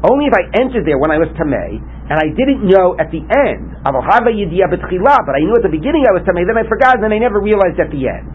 [0.04, 3.24] only if I entered there when I was tamei, and I didn't know at the
[3.24, 7.16] end, but I knew at the beginning I was tamei, then I forgot, and then
[7.16, 8.28] I never realized at the end.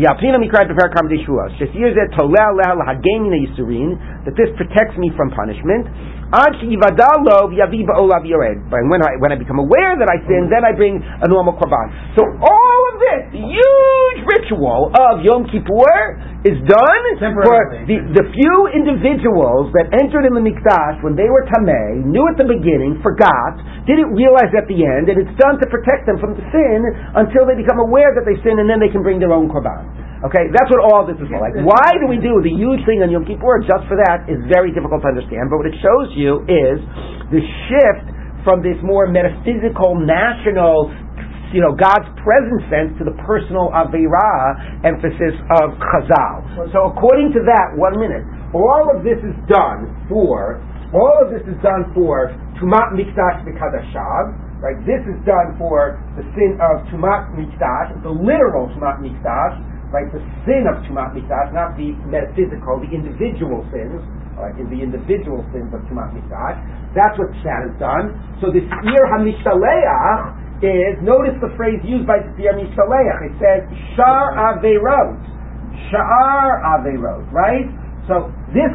[0.00, 1.50] The Alpina Mikra Tefer Kam Deshua.
[1.58, 5.88] Shesir Zeh Toleh Leha Lahagemin Yisurin, that this protects me from punishment.
[6.30, 8.62] Ad Shivadalo V'Yavi Ba'olav Yored.
[8.70, 11.58] But when I, when I become aware that I sin, then I bring a normal
[11.58, 11.90] korban.
[12.14, 15.98] So all of this huge ritual of Yom Kippur
[16.46, 21.44] is done for the, the few individuals that entered in the Mikdash when they were
[21.50, 25.66] Tameh, knew at the beginning, forgot, didn't realize at the end, and it's done to
[25.68, 26.78] protect them from the sin
[27.18, 29.84] until they become aware that they sin, and then they can bring their own korban.
[30.20, 31.32] Okay, that's what all this is.
[31.32, 34.36] Like, why do we do the huge thing on Yom Kippur just for that is
[34.52, 35.48] very difficult to understand.
[35.48, 36.76] But what it shows you is
[37.32, 37.40] the
[37.72, 38.04] shift
[38.44, 40.92] from this more metaphysical, national,
[41.56, 46.68] you know, God's presence sense to the personal Avera emphasis of Chazal.
[46.68, 50.60] So according to that, one minute, all of this is done for,
[50.92, 52.28] all of this is done for
[52.60, 54.76] Tumat Mikdash V'Kadashav, right?
[54.84, 60.08] This is done for the sin of Tumat Mikdash, the literal Tumat Mikdash, right?
[60.10, 63.98] The sin of Tumat Mikdash, not the metaphysical, the individual sins,
[64.38, 64.54] right?
[64.56, 66.58] In the individual sins of Tumat Mikdash.
[66.94, 68.14] That's what that is done.
[68.42, 73.18] So this Ir HaMishtaleach is, notice the phrase used by the Ir Mishtaleach.
[73.30, 73.60] It says,
[73.98, 75.18] Shar Averot.
[75.90, 77.66] Shar Averot, right?
[78.06, 78.70] So this,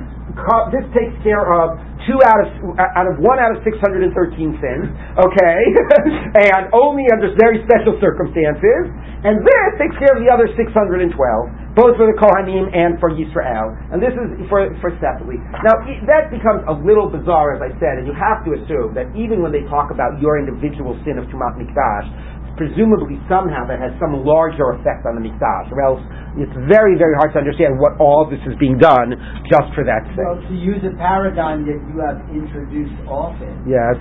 [0.72, 4.14] this takes care of two out of out of one out of six hundred and
[4.14, 5.60] thirteen sins, okay,
[6.50, 8.94] and only under very special circumstances.
[9.26, 12.70] And this takes care of the other six hundred and twelve, both for the Kohanim
[12.70, 13.74] and for Yisrael.
[13.90, 15.42] And this is for for separately.
[15.66, 19.10] Now that becomes a little bizarre, as I said, and you have to assume that
[19.18, 22.08] even when they talk about your individual sin of Tumat Mikdash,
[22.58, 26.02] presumably somehow that has some larger effect on the mikdash, or else
[26.40, 29.16] it's very, very hard to understand what all this is being done
[29.48, 30.24] just for that sake.
[30.24, 33.96] Well, to use a paradigm that you have introduced often, yes,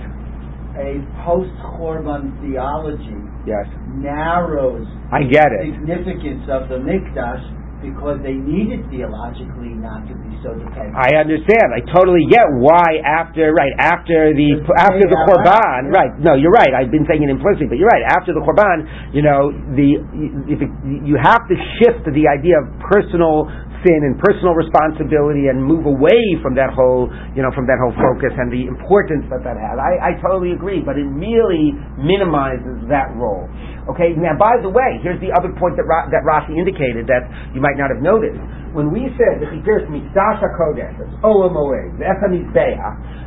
[0.75, 3.15] a post-Korban theology
[3.47, 3.63] yes,
[3.95, 5.79] narrows I get the it.
[5.79, 7.39] significance of the mikdash
[7.85, 10.97] because they needed theologically not to be so dependent.
[10.97, 11.69] I understand.
[11.69, 15.93] I totally get why after right after the after the korban.
[15.93, 16.13] Right.
[16.17, 16.73] No, you're right.
[16.73, 18.05] I've been saying it implicitly, but you're right.
[18.09, 20.01] After the korban, you know, the
[20.49, 20.71] if it,
[21.05, 23.45] you have to shift to the idea of personal
[23.85, 27.05] sin and personal responsibility and move away from that whole
[27.37, 29.77] you know from that whole focus and the importance that that has.
[29.77, 33.45] I, I totally agree, but it really minimizes that role.
[33.89, 34.17] Okay.
[34.17, 37.61] Now, by the way, here's the other point that Ra- that Rashi indicated that you
[37.61, 38.41] might not have noticed.
[38.73, 42.81] When we said the Chiper Mikdash HaKodesh, it's Olam Moed, the Echem Mizbeach,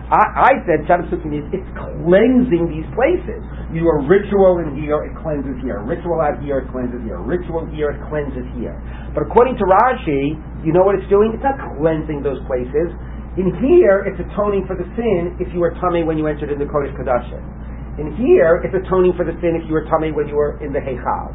[0.08, 3.44] I, I said Sukkot is it's cleansing these places.
[3.68, 5.84] You do a ritual in here, it cleanses here.
[5.84, 7.20] Ritual out here, it cleanses here.
[7.20, 8.72] Ritual here, it cleanses here.
[9.12, 10.32] But according to Rashi,
[10.64, 11.36] you know what it's doing?
[11.36, 12.88] It's not cleansing those places.
[13.36, 16.58] In here, it's atoning for the sin if you were tamei when you entered in
[16.58, 17.44] the Kodesh Kodashim.
[17.98, 20.70] In here, it's atoning for the sin if you were tamei when you were in
[20.70, 21.34] the Heichal.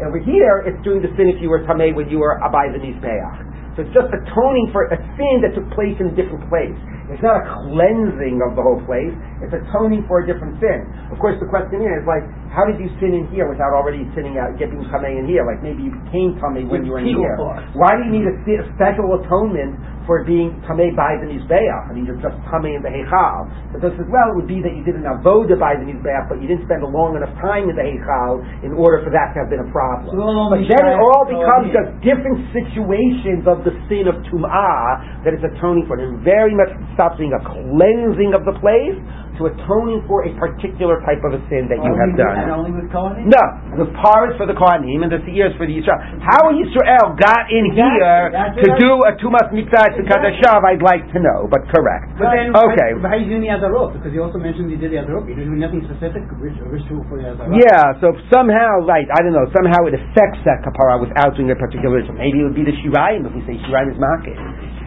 [0.00, 2.72] And over here, it's doing the sin if you were tamei when you were abai
[2.72, 3.76] the Mizbeach.
[3.76, 6.78] So it's just atoning for a sin that took place in a different place.
[7.08, 9.12] It's not a cleansing of the whole place.
[9.40, 10.84] It's atoning for a different sin.
[11.08, 12.20] Of course, the question is, like,
[12.52, 15.40] how did you sin in here without already sinning out, getting tamei in here?
[15.48, 17.36] Like, maybe you became tamei when you were in here.
[17.72, 21.88] Why do you need a, a special atonement for being tamei by the Mizbeach?
[21.88, 23.72] I mean, you're just tamei in the Heichal.
[23.72, 26.28] But this as well, it would be that you did an avoda by the Mizbeach,
[26.28, 29.32] but you didn't spend a long enough time in the Heichal in order for that
[29.32, 30.12] to have been a problem.
[30.12, 30.20] So
[30.52, 35.44] But then it all becomes just different situations of the sin of tum'ah that it's
[35.44, 35.98] atoning for.
[35.98, 38.96] It very much stops being a cleansing of the place
[39.38, 42.34] to atoning for a particular type of a sin that you have done.
[42.34, 43.30] And only with Kohanim?
[43.30, 43.42] No,
[43.78, 45.98] the par is for the Kohanim and the seir is for the Yisrael.
[46.18, 50.10] How Yisrael got in Exactly, here that's to do a Tumas and Exactly.
[50.10, 52.18] Kadashav, I'd like to know, but correct.
[52.18, 52.98] But then, Okay.
[52.98, 53.94] But how are you doing the Azarot?
[53.94, 55.30] Because you also mentioned you did the Azarot.
[55.30, 57.54] You're doing nothing specific, ritual for the Azarot.
[57.54, 61.58] Yeah, so somehow, right, I don't know, somehow it affects that kapara without doing a
[61.58, 62.18] particular ritual.
[62.18, 64.34] Maybe it would be the shirayim if we say shirayim is makir.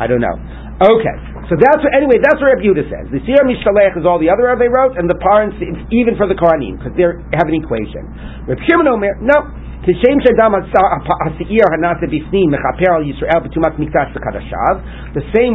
[0.02, 0.34] I don't know.
[0.82, 1.14] Okay,
[1.46, 2.18] so that's anyway.
[2.18, 3.06] That's what Reb Yudah says.
[3.14, 5.54] The Sira Mishalech is all the other they wrote, and the Paran
[5.94, 7.06] even for the Kohanim because they
[7.38, 8.10] have an equation.
[8.50, 9.62] Reb Shimon Omer, no.
[9.82, 10.22] The same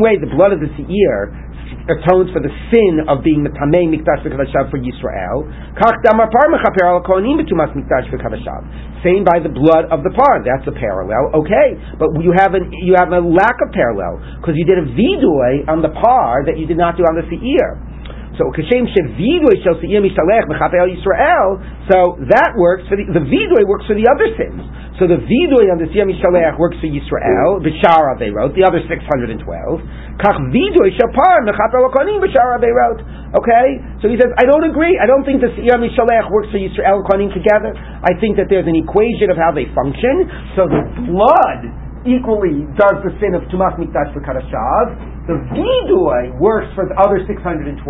[0.02, 1.30] way the blood of the Seir
[1.86, 5.46] atones for the sin of being metamei mikdash v'kadashav for Yisrael.
[5.78, 9.02] Kach damar par mechaper al b'tumas mikdash v'kadashav.
[9.04, 10.42] Same by the blood of the par.
[10.42, 11.42] That's a parallel.
[11.44, 14.86] Okay, but you have an you have a lack of parallel because you did a
[14.94, 17.95] vidoy on the par that you did not do on the seir.
[18.36, 21.48] So kashem shevidoy shel seir mishalech mechaper al Yisrael.
[21.88, 24.60] So that works for the the vidoy works for the other sins.
[25.00, 27.64] So the vidoy on the seir mishalech works for Yisrael.
[27.64, 29.80] B'shara they wrote the other six hundred and twelve.
[30.20, 33.00] Kach vidoy Shapar par mechaper al kohanim b'shara they wrote.
[33.40, 33.66] Okay,
[34.04, 35.00] so he says I don't agree.
[35.00, 37.72] I don't think the seir mishalech works for Yisrael and together.
[37.72, 40.28] I think that there's an equation of how they function.
[40.52, 41.60] So the blood
[42.04, 45.15] equally does the sin of Tumas Mikdash for Kadashav.
[45.26, 47.82] The Vidoy works for the other 612,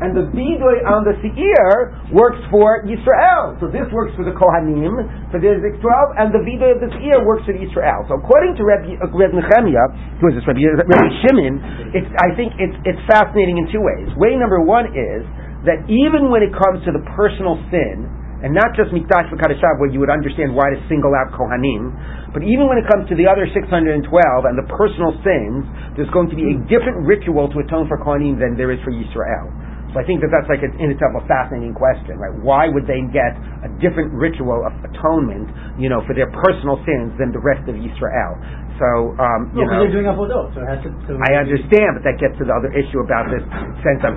[0.00, 3.60] and the Vidoy on the Seir works for Yisrael.
[3.60, 5.84] So this works for the Kohanim, for the 612,
[6.16, 8.08] and the Vidoy of the Seir works for the Yisrael.
[8.08, 9.92] So according to Reb, uh, Reb Nehemiah,
[10.24, 11.60] who is this, Reb, Reb Shimon,
[11.92, 14.08] it's, I think it's, it's fascinating in two ways.
[14.16, 15.20] Way number one is
[15.68, 18.08] that even when it comes to the personal sin,
[18.44, 22.44] and not just Mikdash v'Kadashav, where you would understand why to single out Kohanim, but
[22.44, 25.64] even when it comes to the other 612 and the personal sins,
[25.96, 28.92] there's going to be a different ritual to atone for Kohanim than there is for
[28.92, 29.48] Yisrael.
[29.94, 32.34] So I think that that's like an, in itself a fascinating question, right?
[32.34, 37.14] Why would they get a different ritual of atonement, you know, for their personal sins
[37.14, 38.34] than the rest of Yisrael?
[38.78, 40.06] So, um, you know, they're doing
[40.50, 40.90] so it has to.
[41.06, 43.44] So I understand, but that gets to the other issue about this
[43.86, 44.14] sense of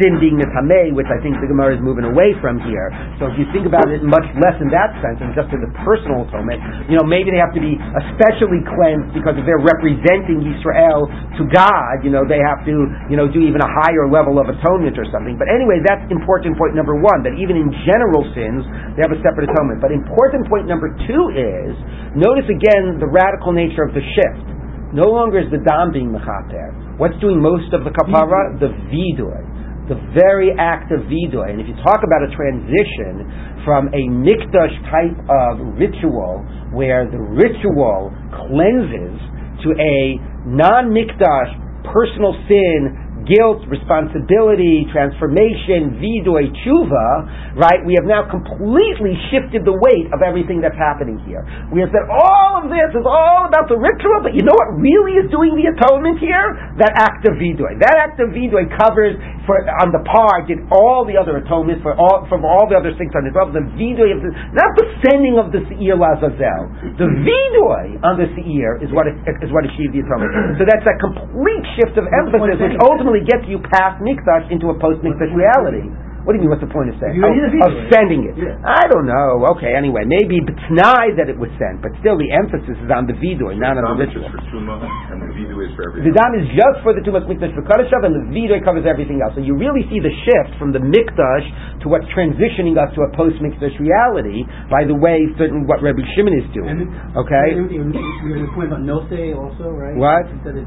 [0.00, 2.88] sin being mitameh, which I think the Gemara is moving away from here.
[3.20, 5.68] So if you think about it much less in that sense and just in the
[5.84, 10.48] personal atonement, you know, maybe they have to be especially cleansed because if they're representing
[10.48, 12.74] Israel to God, you know, they have to,
[13.12, 15.36] you know, do even a higher level of atonement or something.
[15.36, 18.64] But anyway, that's important point number one, that even in general sins,
[18.96, 19.84] they have a separate atonement.
[19.84, 21.72] But important point number two is,
[22.16, 24.46] notice again the radical nature of the shift.
[24.92, 27.00] No longer is the dam being mechaper.
[27.00, 28.60] What's doing most of the kapara?
[28.60, 29.52] The vidoy
[29.90, 31.50] the very act of vidoy.
[31.50, 33.26] And if you talk about a transition
[33.66, 39.18] from a mikdash type of ritual, where the ritual cleanses,
[39.66, 41.50] to a non-mikdash
[41.90, 43.01] personal sin
[43.32, 47.80] guilt, responsibility, transformation, vidoy, tshuva, right?
[47.88, 51.40] We have now completely shifted the weight of everything that's happening here.
[51.72, 54.76] We have said all of this is all about the ritual, but you know what
[54.76, 56.76] really is doing the atonement here?
[56.76, 57.80] That act of vidoy.
[57.80, 59.16] That act of vidoy covers
[59.48, 62.92] for on the par did all the other atonements for all from all the other
[63.00, 63.56] six hundred twelve.
[63.56, 66.70] The vidoy of the not the sending of the seir lazazel.
[67.00, 70.58] The vidoy on the seir is what is what achieved the atonement.
[70.60, 74.76] So that's a complete shift of emphasis, which ultimately gets you past mikdash into a
[74.78, 75.88] post mikdash reality.
[76.22, 76.54] What do you mean?
[76.54, 77.18] What's the point of saying?
[77.18, 77.34] Oh,
[77.66, 78.38] of sending it.
[78.38, 78.54] Yeah.
[78.62, 79.42] I don't know.
[79.58, 83.16] Okay, anyway, maybe b'tnai that it was sent, but still the emphasis is on the
[83.18, 84.78] vidoy, not on the Dam is for Tuma,
[85.10, 88.14] and the Vidu is for The dam is just for the Tumas Mikdash for and
[88.14, 89.34] the Vidoy covers everything else.
[89.34, 93.10] So you really see the shift from the Mikdash to what's transitioning us to a
[93.18, 96.86] post Mikdash reality by the way certain what Rabbi Shimon is doing.
[96.86, 97.58] And- Okay?
[97.58, 97.82] You
[98.30, 99.98] were the point about Nose also, right?
[99.98, 100.30] What?
[100.46, 100.66] Said that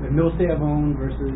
[0.00, 1.28] the Nose Avon versus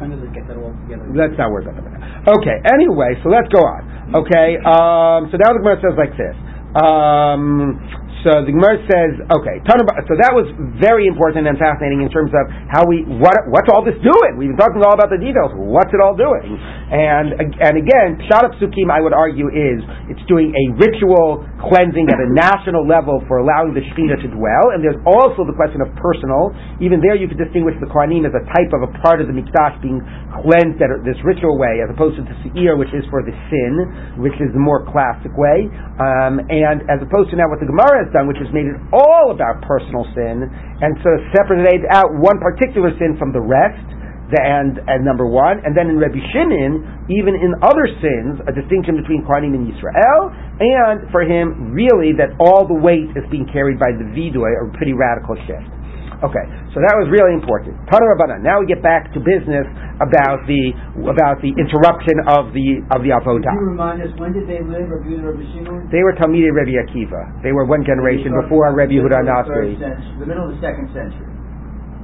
[0.00, 1.04] kind get that all together.
[1.12, 2.00] Let's not worry about that.
[2.40, 4.16] Okay, anyway, so let's go on.
[4.24, 6.34] Okay, um, so now the Gemara says like this.
[6.72, 7.76] Um,
[8.20, 10.44] so the Gemara says, okay, so that was
[10.76, 14.36] very important and fascinating in terms of how we, what, what's all this doing?
[14.36, 15.56] We've been talking all about the details.
[15.56, 16.52] What's it all doing?
[16.92, 19.80] And, and again, Pshat of Psukim, I would argue, is
[20.12, 24.76] it's doing a ritual cleansing at a national level for allowing the Shekhinah to dwell.
[24.76, 26.52] And there's also the question of personal.
[26.84, 29.34] Even there you could distinguish the Kohanim as a type of a part of the
[29.36, 30.04] Mikdash being
[30.44, 34.20] cleansed at this ritual way, as opposed to the Seir, which is for the sin,
[34.20, 35.72] which is the more classic way.
[35.96, 38.78] Um, and as opposed to now what the Gemara has done, which has made it
[38.92, 43.82] all about personal sin, and so separated out one particular sin from the rest,
[44.30, 48.94] and, and number one, and then in Rabbi Shimon, even in other sins, a distinction
[48.94, 50.30] between Kohanim and Yisrael,
[50.62, 54.70] and for him, really, that all the weight is being carried by the Vidoy, a
[54.78, 55.79] pretty radical shift.
[56.20, 56.44] Okay,
[56.76, 57.80] so that was really important.
[57.88, 58.44] Tana Rabbanan.
[58.44, 59.64] Now we get back to business
[60.04, 60.76] about the
[61.08, 63.48] about the interruption of the of the avodah.
[63.48, 65.88] Can you remind us, when did they live, Rabbi Yehuda, Rabbi Shimon?
[65.88, 67.40] They were Talmidei Rabbi Akiva.
[67.40, 69.80] They were one generation before Rabbi Yehuda Nasri.
[69.80, 71.24] The middle of the second century.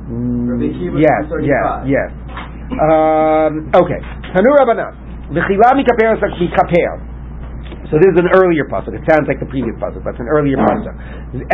[0.09, 0.65] Mm,
[0.97, 1.85] yes, yes, 35.
[1.85, 2.09] yes.
[2.73, 4.01] Um, okay.
[4.33, 4.97] Tanu Rabbanan.
[5.29, 7.16] V'chila mikaper.
[7.91, 8.95] So this is an earlier pasuk.
[8.99, 10.95] It sounds like the previous pasuk, but it's an earlier pasuk.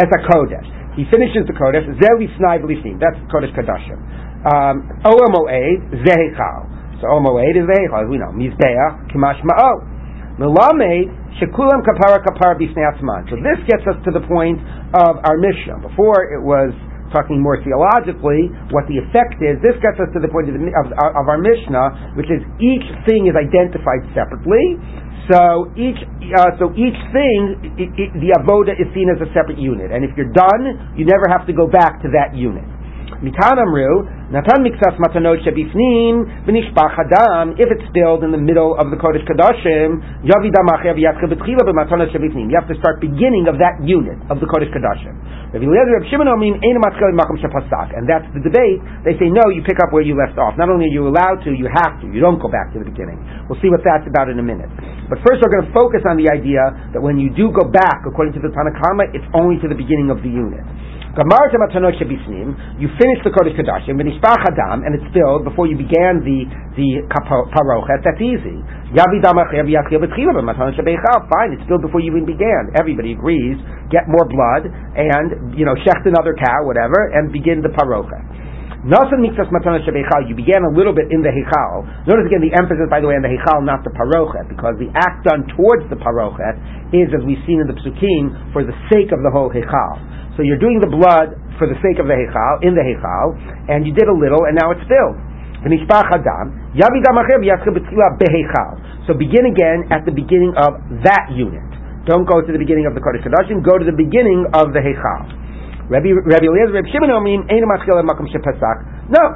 [0.01, 0.64] As a kodesh,
[0.97, 1.85] he finishes the kodesh.
[2.01, 2.97] Zeli snai v'lifnim.
[2.97, 4.01] That's kodesh kadashim.
[4.49, 6.61] Um, moed zehechal.
[7.01, 8.33] So Ohel moed is zehechal, as we know.
[8.33, 9.85] Mizbeach kimash ma'o.
[10.41, 13.28] Melamed shekulam kapara kapara b'snei.
[13.28, 14.57] So this gets us to the point
[14.97, 15.85] of our Mishnah.
[15.85, 16.72] Before it was
[17.12, 19.60] talking more theologically, what the effect is.
[19.60, 22.86] This gets us to the point of, the, of, of our Mishnah, which is each
[23.06, 24.80] thing is identified separately.
[25.30, 26.00] So each
[26.34, 27.38] uh, so each thing,
[27.78, 31.06] i i the avoda is seen as a separate unit, and if you're done, you
[31.06, 32.66] never have to go back to that unit.
[37.54, 40.02] If it's spilled in the middle of the Kodesh Kadashim.
[40.26, 40.34] You
[42.58, 45.14] have to start beginning of that unit of the Kodesh Kadashim.
[45.54, 45.62] And
[48.08, 48.82] that's the debate.
[49.04, 50.58] They say, no, you pick up where you left off.
[50.58, 52.08] Not only are you allowed to, you have to.
[52.10, 53.20] You don't go back to the beginning.
[53.46, 54.72] We'll see what that's about in a minute.
[55.06, 58.02] But first we're going to focus on the idea that when you do go back,
[58.02, 60.64] according to the Tanna Kamma, it's only to the beginning of the unit.
[61.12, 67.04] You finish the kodesh hadam, and it's spilled before you began the the
[67.52, 68.00] parochet.
[68.00, 68.64] That's easy.
[68.96, 69.12] Fine,
[71.52, 72.72] it's spilled before you even began.
[72.80, 73.60] Everybody agrees.
[73.92, 78.41] Get more blood and you know shecht another cow, whatever, and begin the parochet.
[78.83, 80.26] Nasan shebeichal.
[80.26, 81.87] You began a little bit in the heichal.
[82.03, 84.91] Notice again the emphasis, by the way, on the heichal, not the parochet, because the
[84.99, 86.59] act done towards the parochet
[86.91, 90.03] is, as we've seen in the psukim, for the sake of the whole heichal.
[90.35, 93.39] So you're doing the blood for the sake of the heichal, in the heichal,
[93.70, 95.14] and you did a little, and now it's filled.
[95.62, 95.70] So
[99.14, 101.70] begin again at the beginning of that unit.
[102.03, 104.83] Don't go to the beginning of the Kodesh Kadashim, go to the beginning of the
[104.83, 105.39] heichal.
[105.93, 106.09] Rabbi
[106.49, 107.12] Eliezer, Rabbi Shimon.
[107.12, 107.20] No,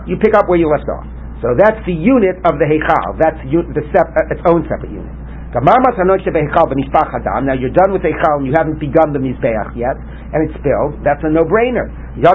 [0.08, 1.04] you pick up where you left off.
[1.44, 3.20] So that's the unit of the heichal.
[3.20, 5.12] That's the sep- uh, its own separate unit.
[5.52, 9.96] Now you're done with heichal and you haven't begun the mizbeach yet,
[10.32, 11.00] and it's spilled.
[11.04, 11.88] That's a no-brainer.
[12.16, 12.32] Fine.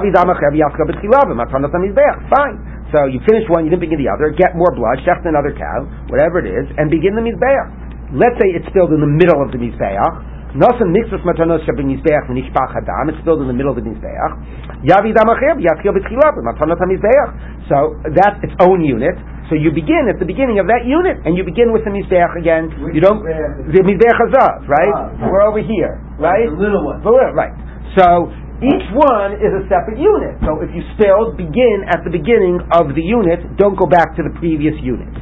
[2.94, 4.30] So you finish one, you didn't begin the other.
[4.38, 7.70] Get more blood, shecht another cow, whatever it is, and begin the mizbeach.
[8.14, 10.31] Let's say it's spilled in the middle of the mizbeach.
[10.52, 13.08] Nosan mixus matanos shabin mizbeach v'nishpach hadam.
[13.08, 14.84] It's spilled in the middle of the mizbeach.
[14.84, 17.32] Yavi damachir yatchil b'tchilav matanot mizbeach.
[17.72, 19.16] So that's its own unit.
[19.48, 22.36] So you begin at the beginning of that unit, and you begin with the mizbeach
[22.36, 22.68] again.
[22.84, 24.96] Which you don't the mizbeach hazav, right?
[24.96, 25.32] Ah.
[25.32, 26.52] We're over here, right?
[26.52, 27.00] The little one.
[27.00, 27.56] The little- right.
[27.96, 28.28] So
[28.60, 30.36] each one is a separate unit.
[30.44, 33.56] So if you spilled, begin at the beginning of the unit.
[33.56, 35.16] Don't go back to the previous unit.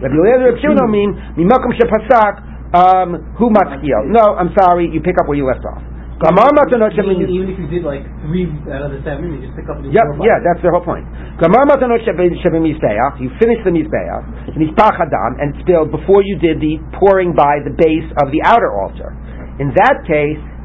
[0.00, 4.06] Rabbi Eliezer Reb Shimon mean mimakom shepasak um, hu matchil.
[4.10, 4.90] No, I'm sorry.
[4.92, 5.82] You pick up where you left off.
[6.20, 9.64] Gamar matanot Even, if you did like three out of the seven, you just pick
[9.72, 11.08] up Yep, yeah, that's the whole point.
[11.40, 13.24] Gamar matanot shebin shebin mizbeach.
[13.24, 17.72] You finish the mizbeach, mizbach hadam, and spilled before you did the pouring by the
[17.72, 19.16] base of the outer altar.
[19.64, 20.59] In that case, Siviyakol lo ma'akvi,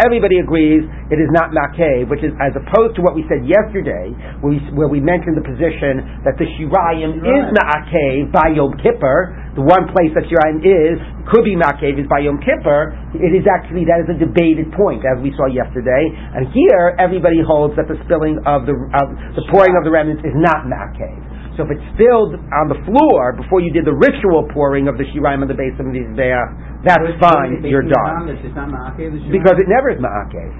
[0.00, 4.08] everybody agrees it is not ma'akev, which is as opposed to what we said yesterday,
[4.40, 9.36] where we, where we mentioned the position that the shirayim is ma'akev by Yom Kippur,
[9.54, 10.96] the one place that shirayim is,
[11.28, 15.04] could be ma'akev is by Yom Kippur, it is actually, that is a debated point,
[15.04, 19.44] as we saw yesterday, and here everybody holds that the spilling of the, of the
[19.52, 21.25] pouring of the remnants is not ma'akev.
[21.56, 25.08] So if it's spilled on the floor before you did the ritual pouring of the
[25.10, 28.28] shirayim on the base of the Mizbeach, that's it's fine, you're done.
[28.28, 30.52] Ram, It's just not ma'akev, it's just- Because it never is ma'akev.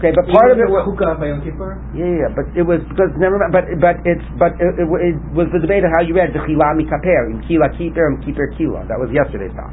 [0.00, 1.76] Okay, but part of it was Hookah by Yom Kippur.
[1.92, 3.36] yeah, yeah, but it was because never.
[3.52, 6.40] But but it's but it, it, it was the debate of how you read the
[6.48, 8.88] chila mikaper in kila keeper and keeper kila.
[8.88, 9.68] That was yesterday's talk.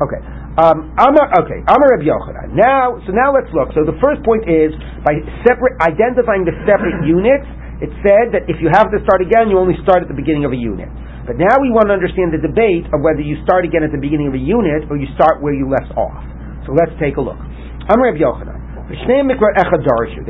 [0.00, 0.20] Okay,
[0.64, 1.28] um, Amar.
[1.44, 2.56] Okay, Amar Reb Yochanan.
[2.56, 3.68] Now, so now let's look.
[3.76, 4.72] So the first point is
[5.04, 5.12] by
[5.44, 7.44] separate identifying the separate units.
[7.80, 10.44] It said that if you have to start again, you only start at the beginning
[10.44, 10.92] of a unit.
[11.24, 14.00] But now we want to understand the debate of whether you start again at the
[14.00, 16.20] beginning of a unit or you start where you left off.
[16.68, 17.40] So let's take a look.
[17.88, 18.60] Amar Reb Yochanan.
[18.90, 18.96] They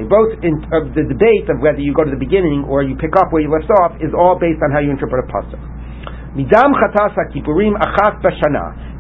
[0.05, 0.61] both in
[0.93, 3.49] the debate of whether you go to the beginning or you pick up where you
[3.49, 5.57] left off is all based on how you interpret a pasuk.
[6.37, 7.17] Midam achas.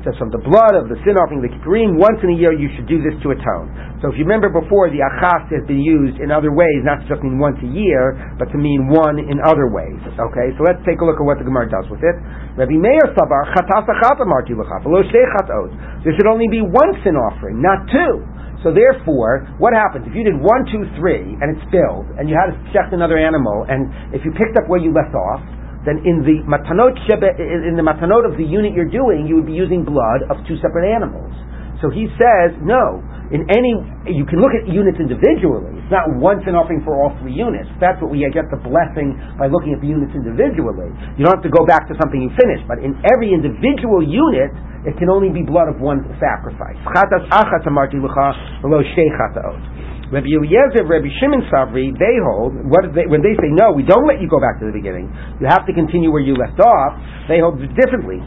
[0.01, 2.72] Says from the blood of the sin offering, the kippurim, once in a year you
[2.72, 3.68] should do this to atone.
[4.01, 7.07] So if you remember before, the achas has been used in other ways, not to
[7.07, 10.01] just mean once a year, but to mean one in other ways.
[10.09, 12.16] Okay, so let's take a look at what the Gemara does with it.
[12.57, 13.84] Rabbi Meir savar chatas.
[16.01, 18.24] There should only be one sin offering, not two.
[18.64, 22.36] So therefore, what happens if you did one, two, three, and it spilled, and you
[22.36, 25.40] had to check another animal, and if you picked up where you left off,
[25.89, 29.57] then in the matanot in the matanot of the unit you're doing, you would be
[29.57, 31.33] using blood of two separate animals.
[31.81, 33.01] So he says, no,
[33.33, 33.72] in any,
[34.12, 35.81] you can look at units individually.
[35.81, 37.72] It's not once an offering for all three units.
[37.81, 40.93] That's what we get the blessing by looking at the units individually.
[41.16, 44.53] You don't have to go back to something you finished, but in every individual unit,
[44.85, 46.76] it can only be blood of one sacrifice.
[50.11, 54.11] Rabbi Eliezer, Rabbi Shimon Savri, they hold, what they, when they say, no, we don't
[54.11, 55.06] let you go back to the beginning,
[55.38, 56.98] you have to continue where you left off,
[57.30, 58.18] they hold differently.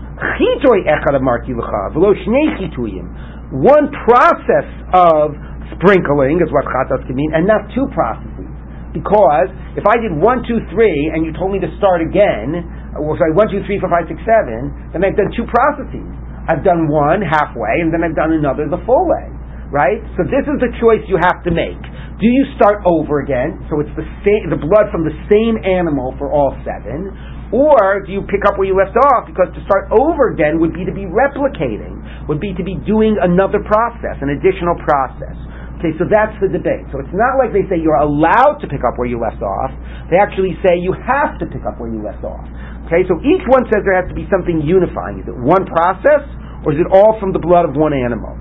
[3.52, 5.36] One process of
[5.76, 8.48] sprinkling is what chatas can mean, and not two processes.
[8.96, 12.64] Because if I did one, two, three, and you told me to start again,
[12.96, 16.08] or sorry, one, two, three, four, five, six, seven, then I've done two processes.
[16.48, 19.43] I've done one halfway, and then I've done another the full way
[19.74, 19.98] right?
[20.14, 21.82] So this is the choice you have to make.
[22.22, 23.58] Do you start over again?
[23.74, 27.10] So it's the same, the blood from the same animal for all seven,
[27.50, 29.26] or do you pick up where you left off?
[29.26, 31.98] Because to start over again would be to be replicating,
[32.30, 35.36] would be to be doing another process, an additional process.
[35.82, 36.88] Okay, so that's the debate.
[36.94, 39.74] So it's not like they say you're allowed to pick up where you left off.
[40.08, 42.46] They actually say you have to pick up where you left off.
[42.88, 45.20] Okay, so each one says there has to be something unifying.
[45.20, 46.24] Is it one process,
[46.64, 48.38] or is it all from the blood of one animal?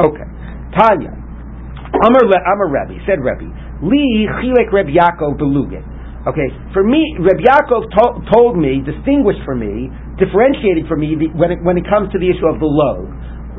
[0.00, 0.35] Okay.
[0.74, 1.14] Tanya.
[2.02, 3.46] Amar, Amar Rebbe, said Rebbe,
[3.82, 5.84] Li chilek Reb Yaakov belugit.
[6.26, 9.88] Okay, for me, Reb Yaakov to- told me, distinguished for me,
[10.18, 13.06] differentiated for me the, when, it, when it comes to the issue of the log.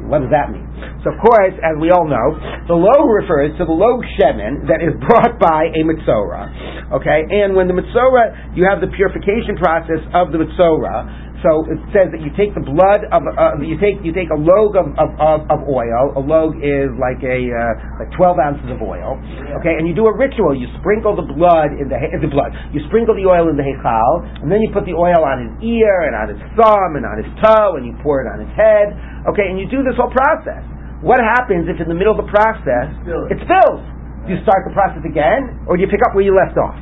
[0.08, 0.64] What does that mean?
[1.03, 2.28] So, of course, as we all know,
[2.68, 6.47] the log refers to the log shemen that is brought by a mitzora.
[6.95, 11.80] Okay, and when the mitzora, you have the purification process of the mitzora, so it
[11.95, 14.91] says that you take the blood of uh, you take you take a log of,
[15.00, 16.12] of, of, of oil.
[16.20, 19.16] A log is like a uh, like twelve ounces of oil.
[19.64, 20.52] Okay, and you do a ritual.
[20.52, 22.52] You sprinkle the blood in the the blood.
[22.76, 25.54] You sprinkle the oil in the heichal, and then you put the oil on his
[25.64, 28.52] ear and on his thumb and on his toe, and you pour it on his
[28.52, 28.91] head.
[29.32, 30.68] Okay, and you do this whole process.
[31.00, 32.91] What happens if in the middle of the process
[33.32, 33.80] it spills?
[34.28, 36.76] Do you start the process again, or do you pick up where you left off?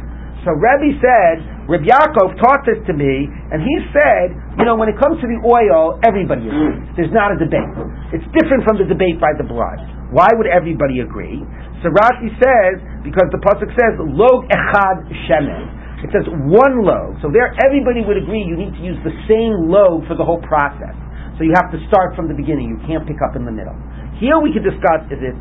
[0.46, 4.86] So Rebbe said, Reb Yaakov taught this to me, and he said, you know, when
[4.86, 6.86] it comes to the oil, everybody agrees.
[6.94, 7.66] There's not a debate.
[8.14, 9.82] It's different from the debate by the blood.
[10.14, 11.42] Why would everybody agree?
[11.82, 16.06] So Rashi says, because the pasuk says, log echad shemen.
[16.06, 17.18] It says one log.
[17.26, 20.46] So there, everybody would agree you need to use the same log for the whole
[20.46, 20.94] process.
[21.36, 22.70] So you have to start from the beginning.
[22.70, 23.76] You can't pick up in the middle.
[24.22, 25.36] Here we could discuss is it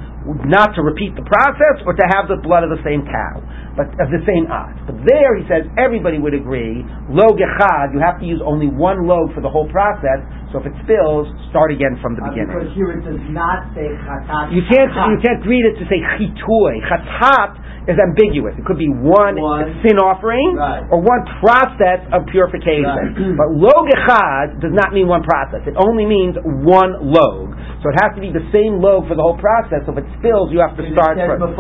[0.51, 3.39] not to repeat the process or to have the blood of the same cow,
[3.77, 4.79] but of the same ox.
[4.87, 9.07] But there he says everybody would agree, log echad, you have to use only one
[9.07, 10.23] log for the whole process,
[10.55, 12.55] so if it spills, start again from the Uh, beginning.
[12.55, 14.55] Because here it does not say chatat.
[14.55, 15.11] You can't chatat.
[15.11, 16.79] you can't read it to say chitoy.
[16.87, 17.59] Chatat
[17.91, 18.55] is ambiguous.
[18.57, 19.75] It could be one, One.
[19.85, 20.87] sin offering Right.
[20.89, 22.87] or one process of purification.
[22.87, 23.37] Right.
[23.37, 25.67] But log echad does not mean one process.
[25.67, 27.53] It only means one log.
[27.85, 29.85] So it has to be the same log for the whole process.
[29.85, 31.53] So if it spills, you have to start It says from.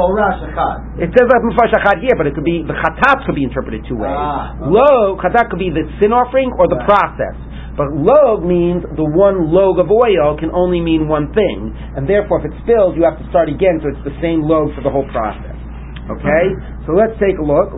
[0.97, 4.09] It says echad here, but it could be the chatat could be interpreted two ways.
[4.16, 4.70] Ah, okay.
[4.70, 6.86] Log chatat could be the sin offering or the Right.
[6.88, 7.36] process.
[7.75, 12.39] But log means the one log of oil can only mean one thing, and therefore
[12.39, 13.83] if it spills, you have to start again.
[13.83, 15.59] So it's the same log for the whole process.
[16.07, 16.45] Okay,
[16.87, 17.75] so let's take a look.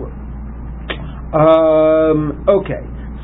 [1.32, 2.82] Um, okay,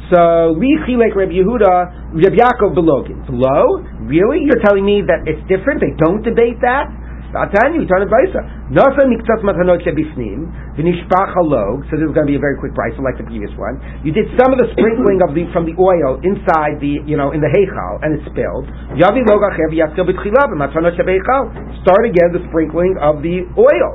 [0.08, 3.20] so li chilek Reb Yehuda, Reb Yaakov belogin.
[3.28, 4.40] Below, really?
[4.48, 5.80] You're telling me that it's different?
[5.84, 6.88] They don't debate that?
[7.32, 8.44] You, turn it Baisa.
[8.68, 12.76] Nasa miktzat matanot shebifnim, v'nishpach halog, so this is going to be a very quick
[12.76, 13.80] price, like the previous one.
[14.04, 17.32] You did some of the sprinkling of the, from the oil inside the, you know,
[17.32, 18.68] in the heichal, and it spilled.
[19.00, 21.80] Yavi log acher v'yaskil b'tchila b'matanot shebeichal.
[21.80, 23.90] Start again the sprinkling of the oil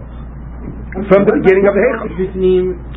[1.05, 2.09] from the beginning of the heichal.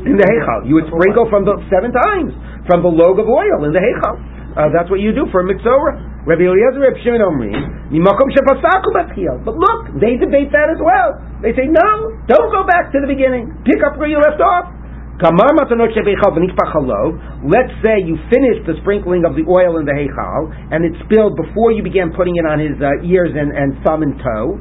[0.08, 2.32] In the heichal, you would sprinkle from the seven times
[2.64, 4.16] from the log of oil in the heichal.
[4.56, 6.09] Uh, that's what you do for a mitzvah.
[6.28, 7.52] Rabbi Eliezer, Rabbi Shimon Omri,
[7.88, 9.40] mimakom shepasaku batchiyah.
[9.44, 11.16] But look, they debate that as well.
[11.40, 11.88] They say no,
[12.28, 13.48] don't go back to the beginning.
[13.64, 14.68] Pick up where you left off.
[15.20, 15.44] Let's
[17.84, 21.72] say you finished the sprinkling of the oil in the heichal and it spilled before
[21.76, 24.56] you began putting it on his uh, ears and, and thumb and toe.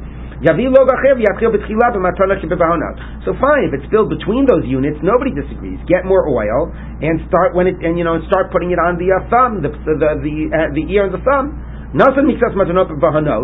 [3.28, 5.76] So fine, if it's spilled between those units, nobody disagrees.
[5.84, 9.12] Get more oil and start when it and you know start putting it on the
[9.12, 11.60] uh, thumb, the the the, uh, the ear and the thumb.
[11.92, 12.88] Nothing mixas matanot.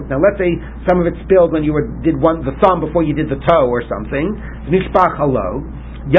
[0.08, 0.56] Now let's say
[0.88, 3.44] some of it spilled when you were, did one the thumb before you did the
[3.44, 4.32] toe or something.
[6.06, 6.14] So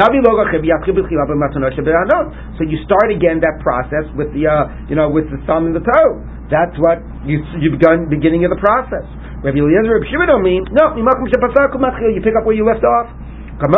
[2.68, 5.80] you start again that process with the uh, you know with the thumb and the
[5.80, 6.20] toe.
[6.48, 9.04] That's what you you begun beginning of the process.
[9.44, 10.32] Rabbi Eliezer, Rabbi Shimon
[10.74, 13.06] no, mimakum shepasaku matchil, you pick up where you left off.
[13.58, 13.74] Now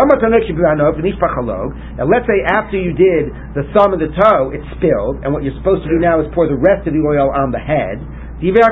[2.05, 5.57] let's say after you did the thumb and the toe, it spilled, and what you're
[5.57, 7.97] supposed to do now is pour the rest of the oil on the head.
[8.41, 8.65] Everybody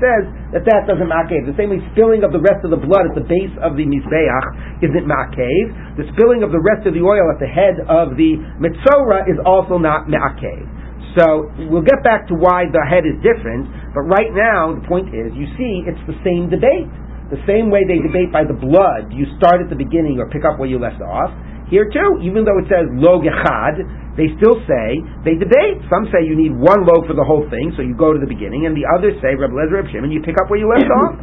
[0.00, 0.24] says
[0.56, 1.44] that that doesn't ma'akev.
[1.44, 3.84] The same way spilling of the rest of the blood at the base of the
[3.84, 5.96] mizbeach isn't ma'akev.
[6.00, 9.36] The spilling of the rest of the oil at the head of the mitzora is
[9.44, 10.81] also not ma'akev.
[11.18, 15.12] So we'll get back to why the head is different, but right now the point
[15.12, 16.88] is, you see, it's the same debate.
[17.28, 20.44] The same way they debate by the blood, you start at the beginning or pick
[20.44, 21.32] up where you left off.
[21.72, 23.80] Here too, even though it says log echad,
[24.20, 25.80] they still say, they debate.
[25.88, 28.28] Some say you need one loaf for the whole thing, so you go to the
[28.28, 30.84] beginning, and the others say, Reb Lezer, Reb Shimon, you pick up where you left
[31.00, 31.16] off.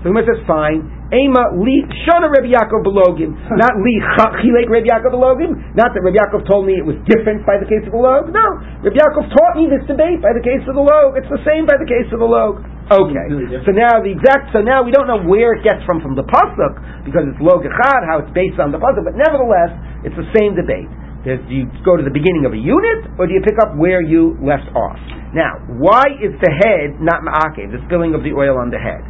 [0.00, 0.80] So the says, fine.
[1.12, 3.36] Ema li shana Rebbe Yaakov belogim.
[3.60, 4.00] Not li
[4.40, 5.52] chilek Rebbe Yaakov belogim.
[5.76, 8.32] Not that Rebbe Yaakov told me it was different by the case of the log.
[8.32, 8.46] No.
[8.80, 11.20] Rebbe Yaakov taught me this debate by the case of the log.
[11.20, 12.64] It's the same by the case of the log.
[12.88, 13.26] Okay.
[13.68, 16.24] So now the exact, so now we don't know where it gets from from the
[16.24, 20.26] pasuk because it's log echad, how it's based on the pasuk, but nevertheless, it's the
[20.32, 20.88] same debate.
[21.28, 23.76] There's, do you go to the beginning of a unit, or do you pick up
[23.76, 24.96] where you left off?
[25.36, 29.04] Now, why is the head not ma'akev, the spilling of the oil on the head?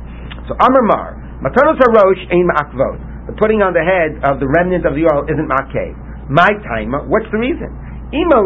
[0.51, 1.15] So Amar Mar,
[1.47, 3.31] Matanos Harosh ain't ma'akvot.
[3.31, 5.95] The putting on the head of the remnant of the oil isn't ma'akev.
[6.27, 7.71] My time, what's the reason?
[8.11, 8.43] So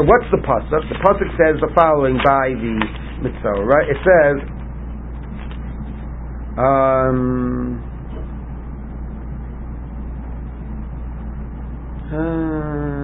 [0.00, 0.80] what's the pasuk?
[0.88, 2.80] The pasuk says the following by the
[3.20, 3.84] mitzvah, right?
[3.84, 4.40] It says,
[6.56, 7.84] um,
[12.08, 13.03] uh,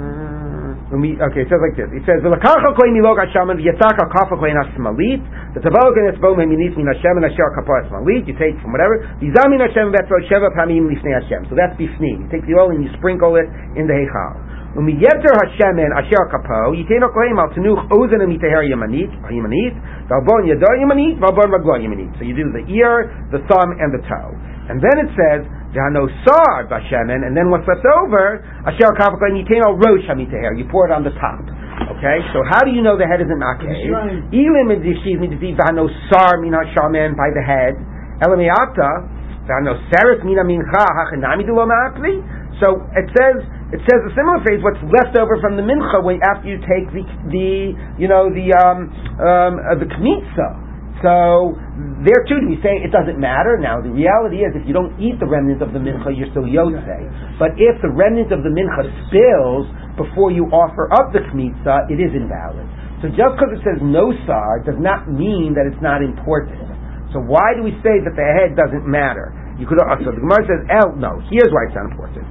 [0.91, 1.87] okay, it says like this.
[1.95, 5.23] It says, "V'lakacha koin milog hashaman v'yatzaka kafa koin asmalit."
[5.55, 8.27] The tabal koin esbo meminit min Hashem and asher kapar asmalit.
[8.27, 8.99] You take from whatever.
[9.23, 11.47] V'zamin Hashem v'etro sheva pamim lifnei Hashem.
[11.47, 12.27] So that's bifnim.
[12.27, 13.47] You take the oil and you sprinkle it
[13.79, 14.50] in the heichal.
[14.71, 19.75] Umiyeter Hashemen asher kapo yiteno kohen al tenuch ozen amiteher yamanit yamanit
[20.07, 22.15] v'albon yador yamanit v'albon raglo yamanit.
[22.19, 24.31] So you do the ear, the thumb, and the toe,
[24.71, 30.03] and then it says Sar Bashemen, and then what's left over, Asher Kavakoin Yiteno Rosh
[30.11, 31.47] Hamiteher, you pour it on the top.
[31.95, 34.35] Okay, so how do you know the head isn't Makeh?
[34.35, 37.79] Elim Yishiv Mitzvah Vano Sar Min HaShamen by the head,
[38.19, 39.07] Elamiata,
[39.47, 42.19] Vano Seres Mina Mincha Hachanami Dulo Ma'akli.
[42.61, 43.41] So it says,
[43.73, 46.93] it says a similar phrase, what's left over from the mincha when, after you take
[46.93, 47.03] the,
[47.33, 47.49] the
[47.97, 50.71] you know, the, um, um, uh, the kmitza.
[51.01, 51.57] So
[52.05, 53.57] there too, we say it doesn't matter.
[53.57, 56.45] Now the reality is, if you don't eat the remnants of the mincha, you're still
[56.45, 57.09] yosei.
[57.41, 59.65] But if the remnants of the mincha spills
[59.97, 62.69] before you offer up the kmitza, it is invalid.
[63.01, 66.69] So just because it says no sar does not mean that it's not important.
[67.17, 69.33] So why do we say that the head doesn't matter?
[69.57, 72.29] You could also the Gemara says, "El no." Here's why it's not important.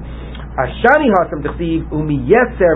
[0.57, 1.13] Ashani
[1.93, 2.73] umi yeser.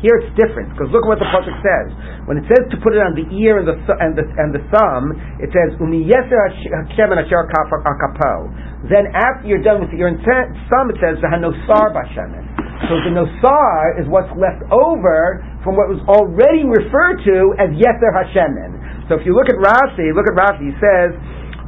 [0.00, 1.88] Here it's different because look at what the pasuk says.
[2.24, 4.50] When it says to put it on the ear and the th- and the and
[4.56, 8.48] the thumb, it says umi yeser Hashem and asher akapo.
[8.88, 12.44] Then after you're done with the ear and thumb, it says v'hanosar b'Hashemen.
[12.88, 18.10] So the nosar is what's left over from what was already referred to as yeser
[18.16, 19.10] Hashemen.
[19.10, 20.72] So if you look at Rashi, look at Rashi.
[20.72, 21.12] He says.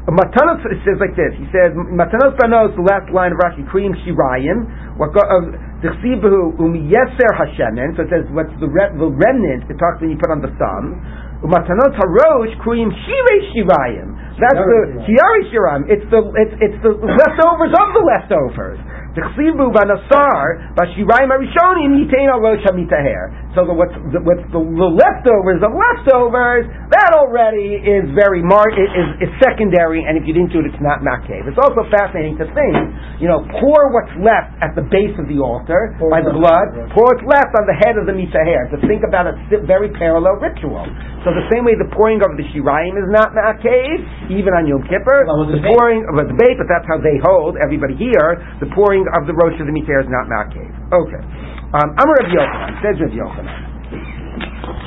[0.09, 1.31] Matanos, it says like this.
[1.39, 4.67] He says, Matanos Banos, the last line of Rashi, Kriyim Shirayim,
[5.01, 10.13] Dechsibahu um Yeser Hashemen, so it says what's the, re, the remnant, it talks when
[10.13, 11.01] you put on the thumb.
[11.41, 14.13] Umatanot Harosh Kriyim Shirei Shirayim.
[14.37, 15.83] That's the Shiari Shirayim.
[15.89, 18.77] It's the, it's, it's the leftovers of the leftovers.
[19.17, 23.50] Dechsibu Banasar, Bashirayim Arishonim, Yitain Al Rosh HaMitaher.
[23.51, 28.71] So the, what's, the, what's the, the, leftovers of leftovers, that already is very mar-
[28.71, 28.87] is,
[29.19, 31.51] is, secondary, and if you didn't do it, it's not makev.
[31.51, 32.75] It's also fascinating to think,
[33.19, 36.95] you know, pour what's left at the base of the altar pour by the blood,
[36.95, 38.71] pour what's left on the head of the mitaher.
[38.71, 39.35] To think about a
[39.67, 40.87] very parallel ritual.
[41.27, 44.87] So the same way the pouring of the shirayim is not makev, even on Yom
[44.87, 47.59] Kippur, well, the, the pouring of the debate, but that's how they hold.
[47.59, 50.71] Everybody here, the pouring of the rosh of the mitaher is not makev.
[50.95, 51.50] Okay.
[51.71, 53.55] Um, I'm Rav Yochanan, says Rav Yochanan.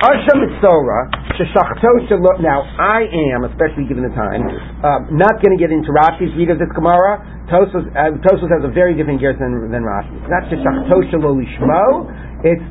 [0.03, 1.07] Asha Mitzora,
[2.43, 4.43] Now, I am, especially given the time,
[4.83, 7.23] um, not going to get into Rashi's read of this Gemara.
[7.47, 10.11] Tosos, uh, Tosos has a very different gear than, than Rashi.
[10.11, 12.11] It's not Sheshachto Shelo Lishmo.
[12.43, 12.67] It's,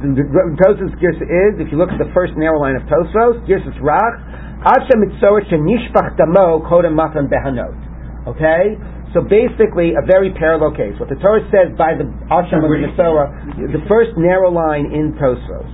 [0.61, 3.77] Tosos' gear is, if you look at the first narrow line of Tosos, gear is
[3.81, 8.29] Rach, Asha Mitzora Shenishpach Damo Kodem Matan Behanot.
[8.29, 8.77] Okay?
[9.13, 10.97] So basically, a very parallel case.
[10.97, 15.69] What the Torah says by the Asham of the the first narrow line in Tosos.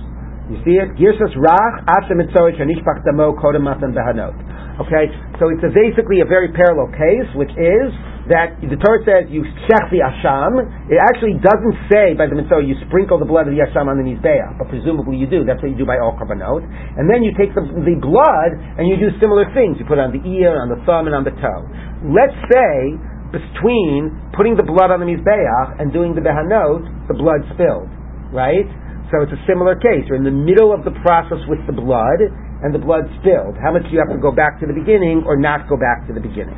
[0.51, 0.91] You see it?
[0.99, 4.35] Girsas Rach, Asham Mitzorah, Shanishpach Damo, Kodem Matan Behanot.
[4.83, 7.91] Okay, so it's a basically a very parallel case, which is
[8.31, 10.63] that the Torah says you shech the asham.
[10.87, 13.99] It actually doesn't say by the mitzvah you sprinkle the blood of the asham on
[13.99, 15.43] the mizbeach, but presumably you do.
[15.43, 16.63] That's what you do by all korbanot.
[16.95, 19.81] And then you take the, the blood and you do similar things.
[19.81, 21.61] You put it on the ear, on the thumb, and on the toe.
[22.05, 22.95] Let's say
[23.29, 27.89] between putting the blood on the mizbeach and doing the behanot, the blood spilled,
[28.33, 28.65] right?
[29.13, 30.05] So it's a similar case.
[30.05, 32.21] You're in the middle of the process with the blood,
[32.61, 33.55] and the blood spilled.
[33.57, 36.03] How much do you have to go back to the beginning or not go back
[36.07, 36.57] to the beginning?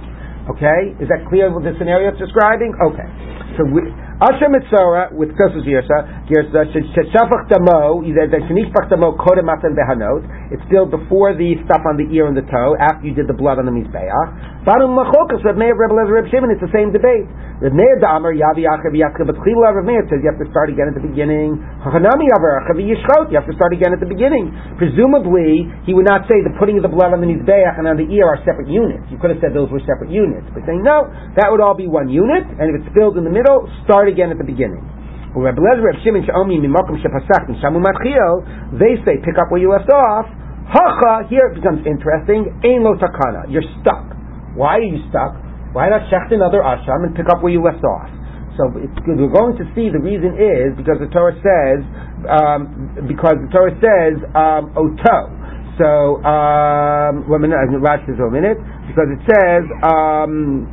[0.50, 2.74] Okay, is that clear with the scenario it's describing?
[2.82, 3.06] Okay,
[3.54, 3.86] so we,
[4.22, 6.70] Asher Mitzora with Kosus Girsa, Girsa
[7.10, 10.54] Shafach Damo, Shenishpach Damo Kodem Matan Behanot.
[10.54, 13.34] It's still before the stuff on the ear and the toe, after you did the
[13.34, 14.62] blood on the Mizbeach.
[14.62, 16.54] Barum Machokas Reb Meir Reb Lezer Reb Shimon.
[16.54, 17.26] It's the same debate.
[17.66, 20.70] Reb Meir Damer Yavi Achav Yachav but Chila Reb Meir says you have to start
[20.70, 21.58] again at the beginning.
[21.82, 23.34] Hachanami Yavar Achav Yishchot.
[23.34, 24.54] You have to start again at the beginning.
[24.78, 27.98] Presumably, he would not say the putting of the blood on the Mizbeach and on
[27.98, 29.02] the ear are separate units.
[29.10, 31.10] You could have said those were separate units, but saying no,
[31.42, 34.30] that would all be one unit, and if it's spilled in the middle, start again
[34.30, 34.84] at the beginning.
[35.32, 35.40] They
[39.08, 40.28] say pick up where you left off.
[41.32, 42.52] Here it becomes interesting.
[42.84, 43.48] Lo takana.
[43.48, 44.12] You're stuck.
[44.56, 45.40] Why are you stuck?
[45.72, 48.12] Why not shecht another asham and pick up where you left off?
[48.58, 51.80] So we're going to see the reason is because the Torah says
[52.28, 55.32] um, because the Torah says um, oto.
[55.80, 58.60] So um, Rashi says one minute
[58.92, 60.68] because it says um,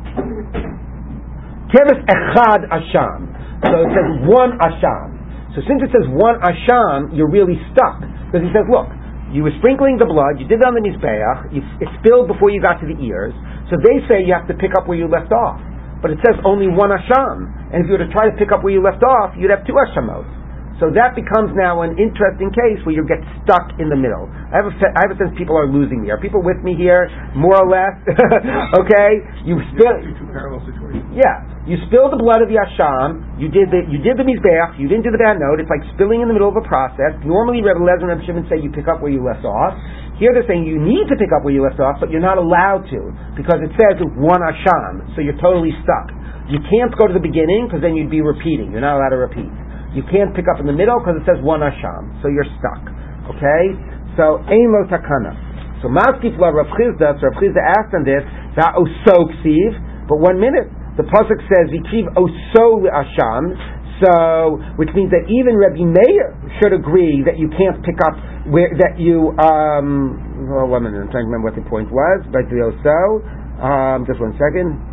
[1.71, 3.28] echad asham.
[3.67, 5.19] So it says one asham.
[5.55, 7.99] So since it says one asham, you're really stuck
[8.29, 8.87] because he says, look,
[9.33, 12.61] you were sprinkling the blood, you did it on the mizbeach, it spilled before you
[12.61, 13.33] got to the ears.
[13.69, 15.61] So they say you have to pick up where you left off.
[16.01, 17.51] But it says only one asham.
[17.75, 19.67] And if you were to try to pick up where you left off, you'd have
[19.67, 20.23] two ashamot.
[20.79, 24.31] So that becomes now an interesting case where you get stuck in the middle.
[24.31, 26.07] I have a, I have a sense people are losing me.
[26.07, 27.99] Are people with me here, more or less?
[28.79, 29.11] okay,
[29.43, 29.99] you spill.
[30.15, 31.03] Two parallel situations.
[31.11, 33.37] Yeah, you spill the blood of the asham.
[33.37, 34.81] You did the you did the mizbeach.
[34.81, 35.61] You didn't do the behanot.
[35.61, 37.13] It's like spilling in the middle of a process.
[37.21, 39.77] Normally, Rebbe Lezer and Rebbe Shimon say you pick up where you left off.
[40.17, 42.41] Here they're saying you need to pick up where you left off, but you're not
[42.41, 46.09] allowed to because it says one asham, so you're totally stuck.
[46.49, 48.73] You can't go to the beginning because then you'd be repeating.
[48.73, 49.53] You're not allowed to repeat.
[49.93, 52.81] You can't pick up in the middle because it says one asham, so you're stuck.
[53.29, 53.63] Okay,
[54.17, 55.37] so ein lo takana.
[55.85, 58.25] So maskif la Rav Chisda, so Rav Chisda asked on this,
[58.57, 60.78] that oso ksiv, but one minute.
[60.99, 63.55] The pasuk says vitriv oso asham,
[64.03, 68.19] so which means that even Rabbi Meir should agree that you can't pick up
[68.51, 69.31] where that you.
[69.39, 72.27] Um, well, one minute, I'm trying to remember what the point was.
[72.27, 73.23] But the oso,
[73.63, 74.88] um, just one second.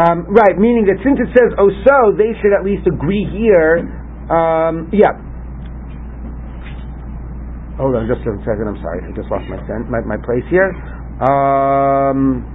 [0.00, 3.84] Um, right, meaning that since it says oh so, they should at least agree here.
[4.32, 5.12] Um, yeah.
[7.76, 8.64] Hold on just a second.
[8.68, 9.04] I'm sorry.
[9.04, 10.72] I just lost my sen- my, my place here.
[11.20, 12.48] Um,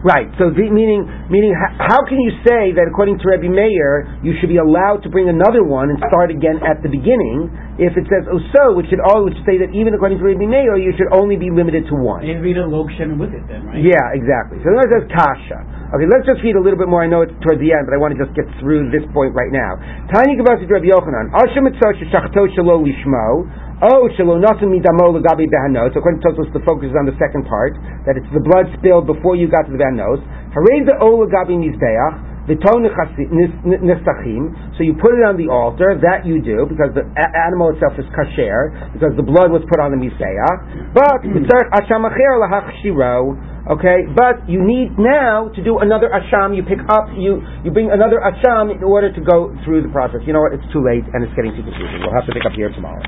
[0.00, 0.32] Right.
[0.40, 4.32] So the, meaning meaning how, how can you say that according to Rabbi Meir you
[4.40, 8.04] should be allowed to bring another one and start again at the beginning if it
[8.12, 10.92] says oh so which should all which say that even according to Rabbi Meir you
[11.00, 12.20] should only be limited to one.
[12.22, 13.80] And read a log shem with it then, right?
[13.80, 14.60] Yeah, exactly.
[14.60, 15.58] So then it says kasha.
[15.90, 17.02] Okay, let's just read a little bit more.
[17.02, 19.34] I know it's toward the end, but I want to just get through this point
[19.34, 19.74] right now.
[20.14, 21.34] Tiny Gavasi Rabbi Yochanan.
[21.34, 23.48] Ashem Mitzvah Shachto Shalo Lishmo.
[23.82, 25.96] Oh, shalonasim midamo legabi behanos.
[25.96, 27.74] So according to Tosos, the focus is on the second part,
[28.04, 30.20] that it's the blood spilled before you got to the behanos.
[30.52, 32.29] Harei the o legabi mizbeach.
[34.74, 37.94] So you put it on the altar, that you do, because the a- animal itself
[38.00, 40.90] is kasher, because the blood was put on the mizbeach.
[40.90, 41.46] But, hmm.
[43.70, 47.94] okay, but you need now to do another asham, you pick up, you, you bring
[47.94, 50.26] another asham in order to go through the process.
[50.26, 52.02] You know what, it's too late and it's getting too confusing.
[52.02, 52.98] We'll have to pick up here tomorrow.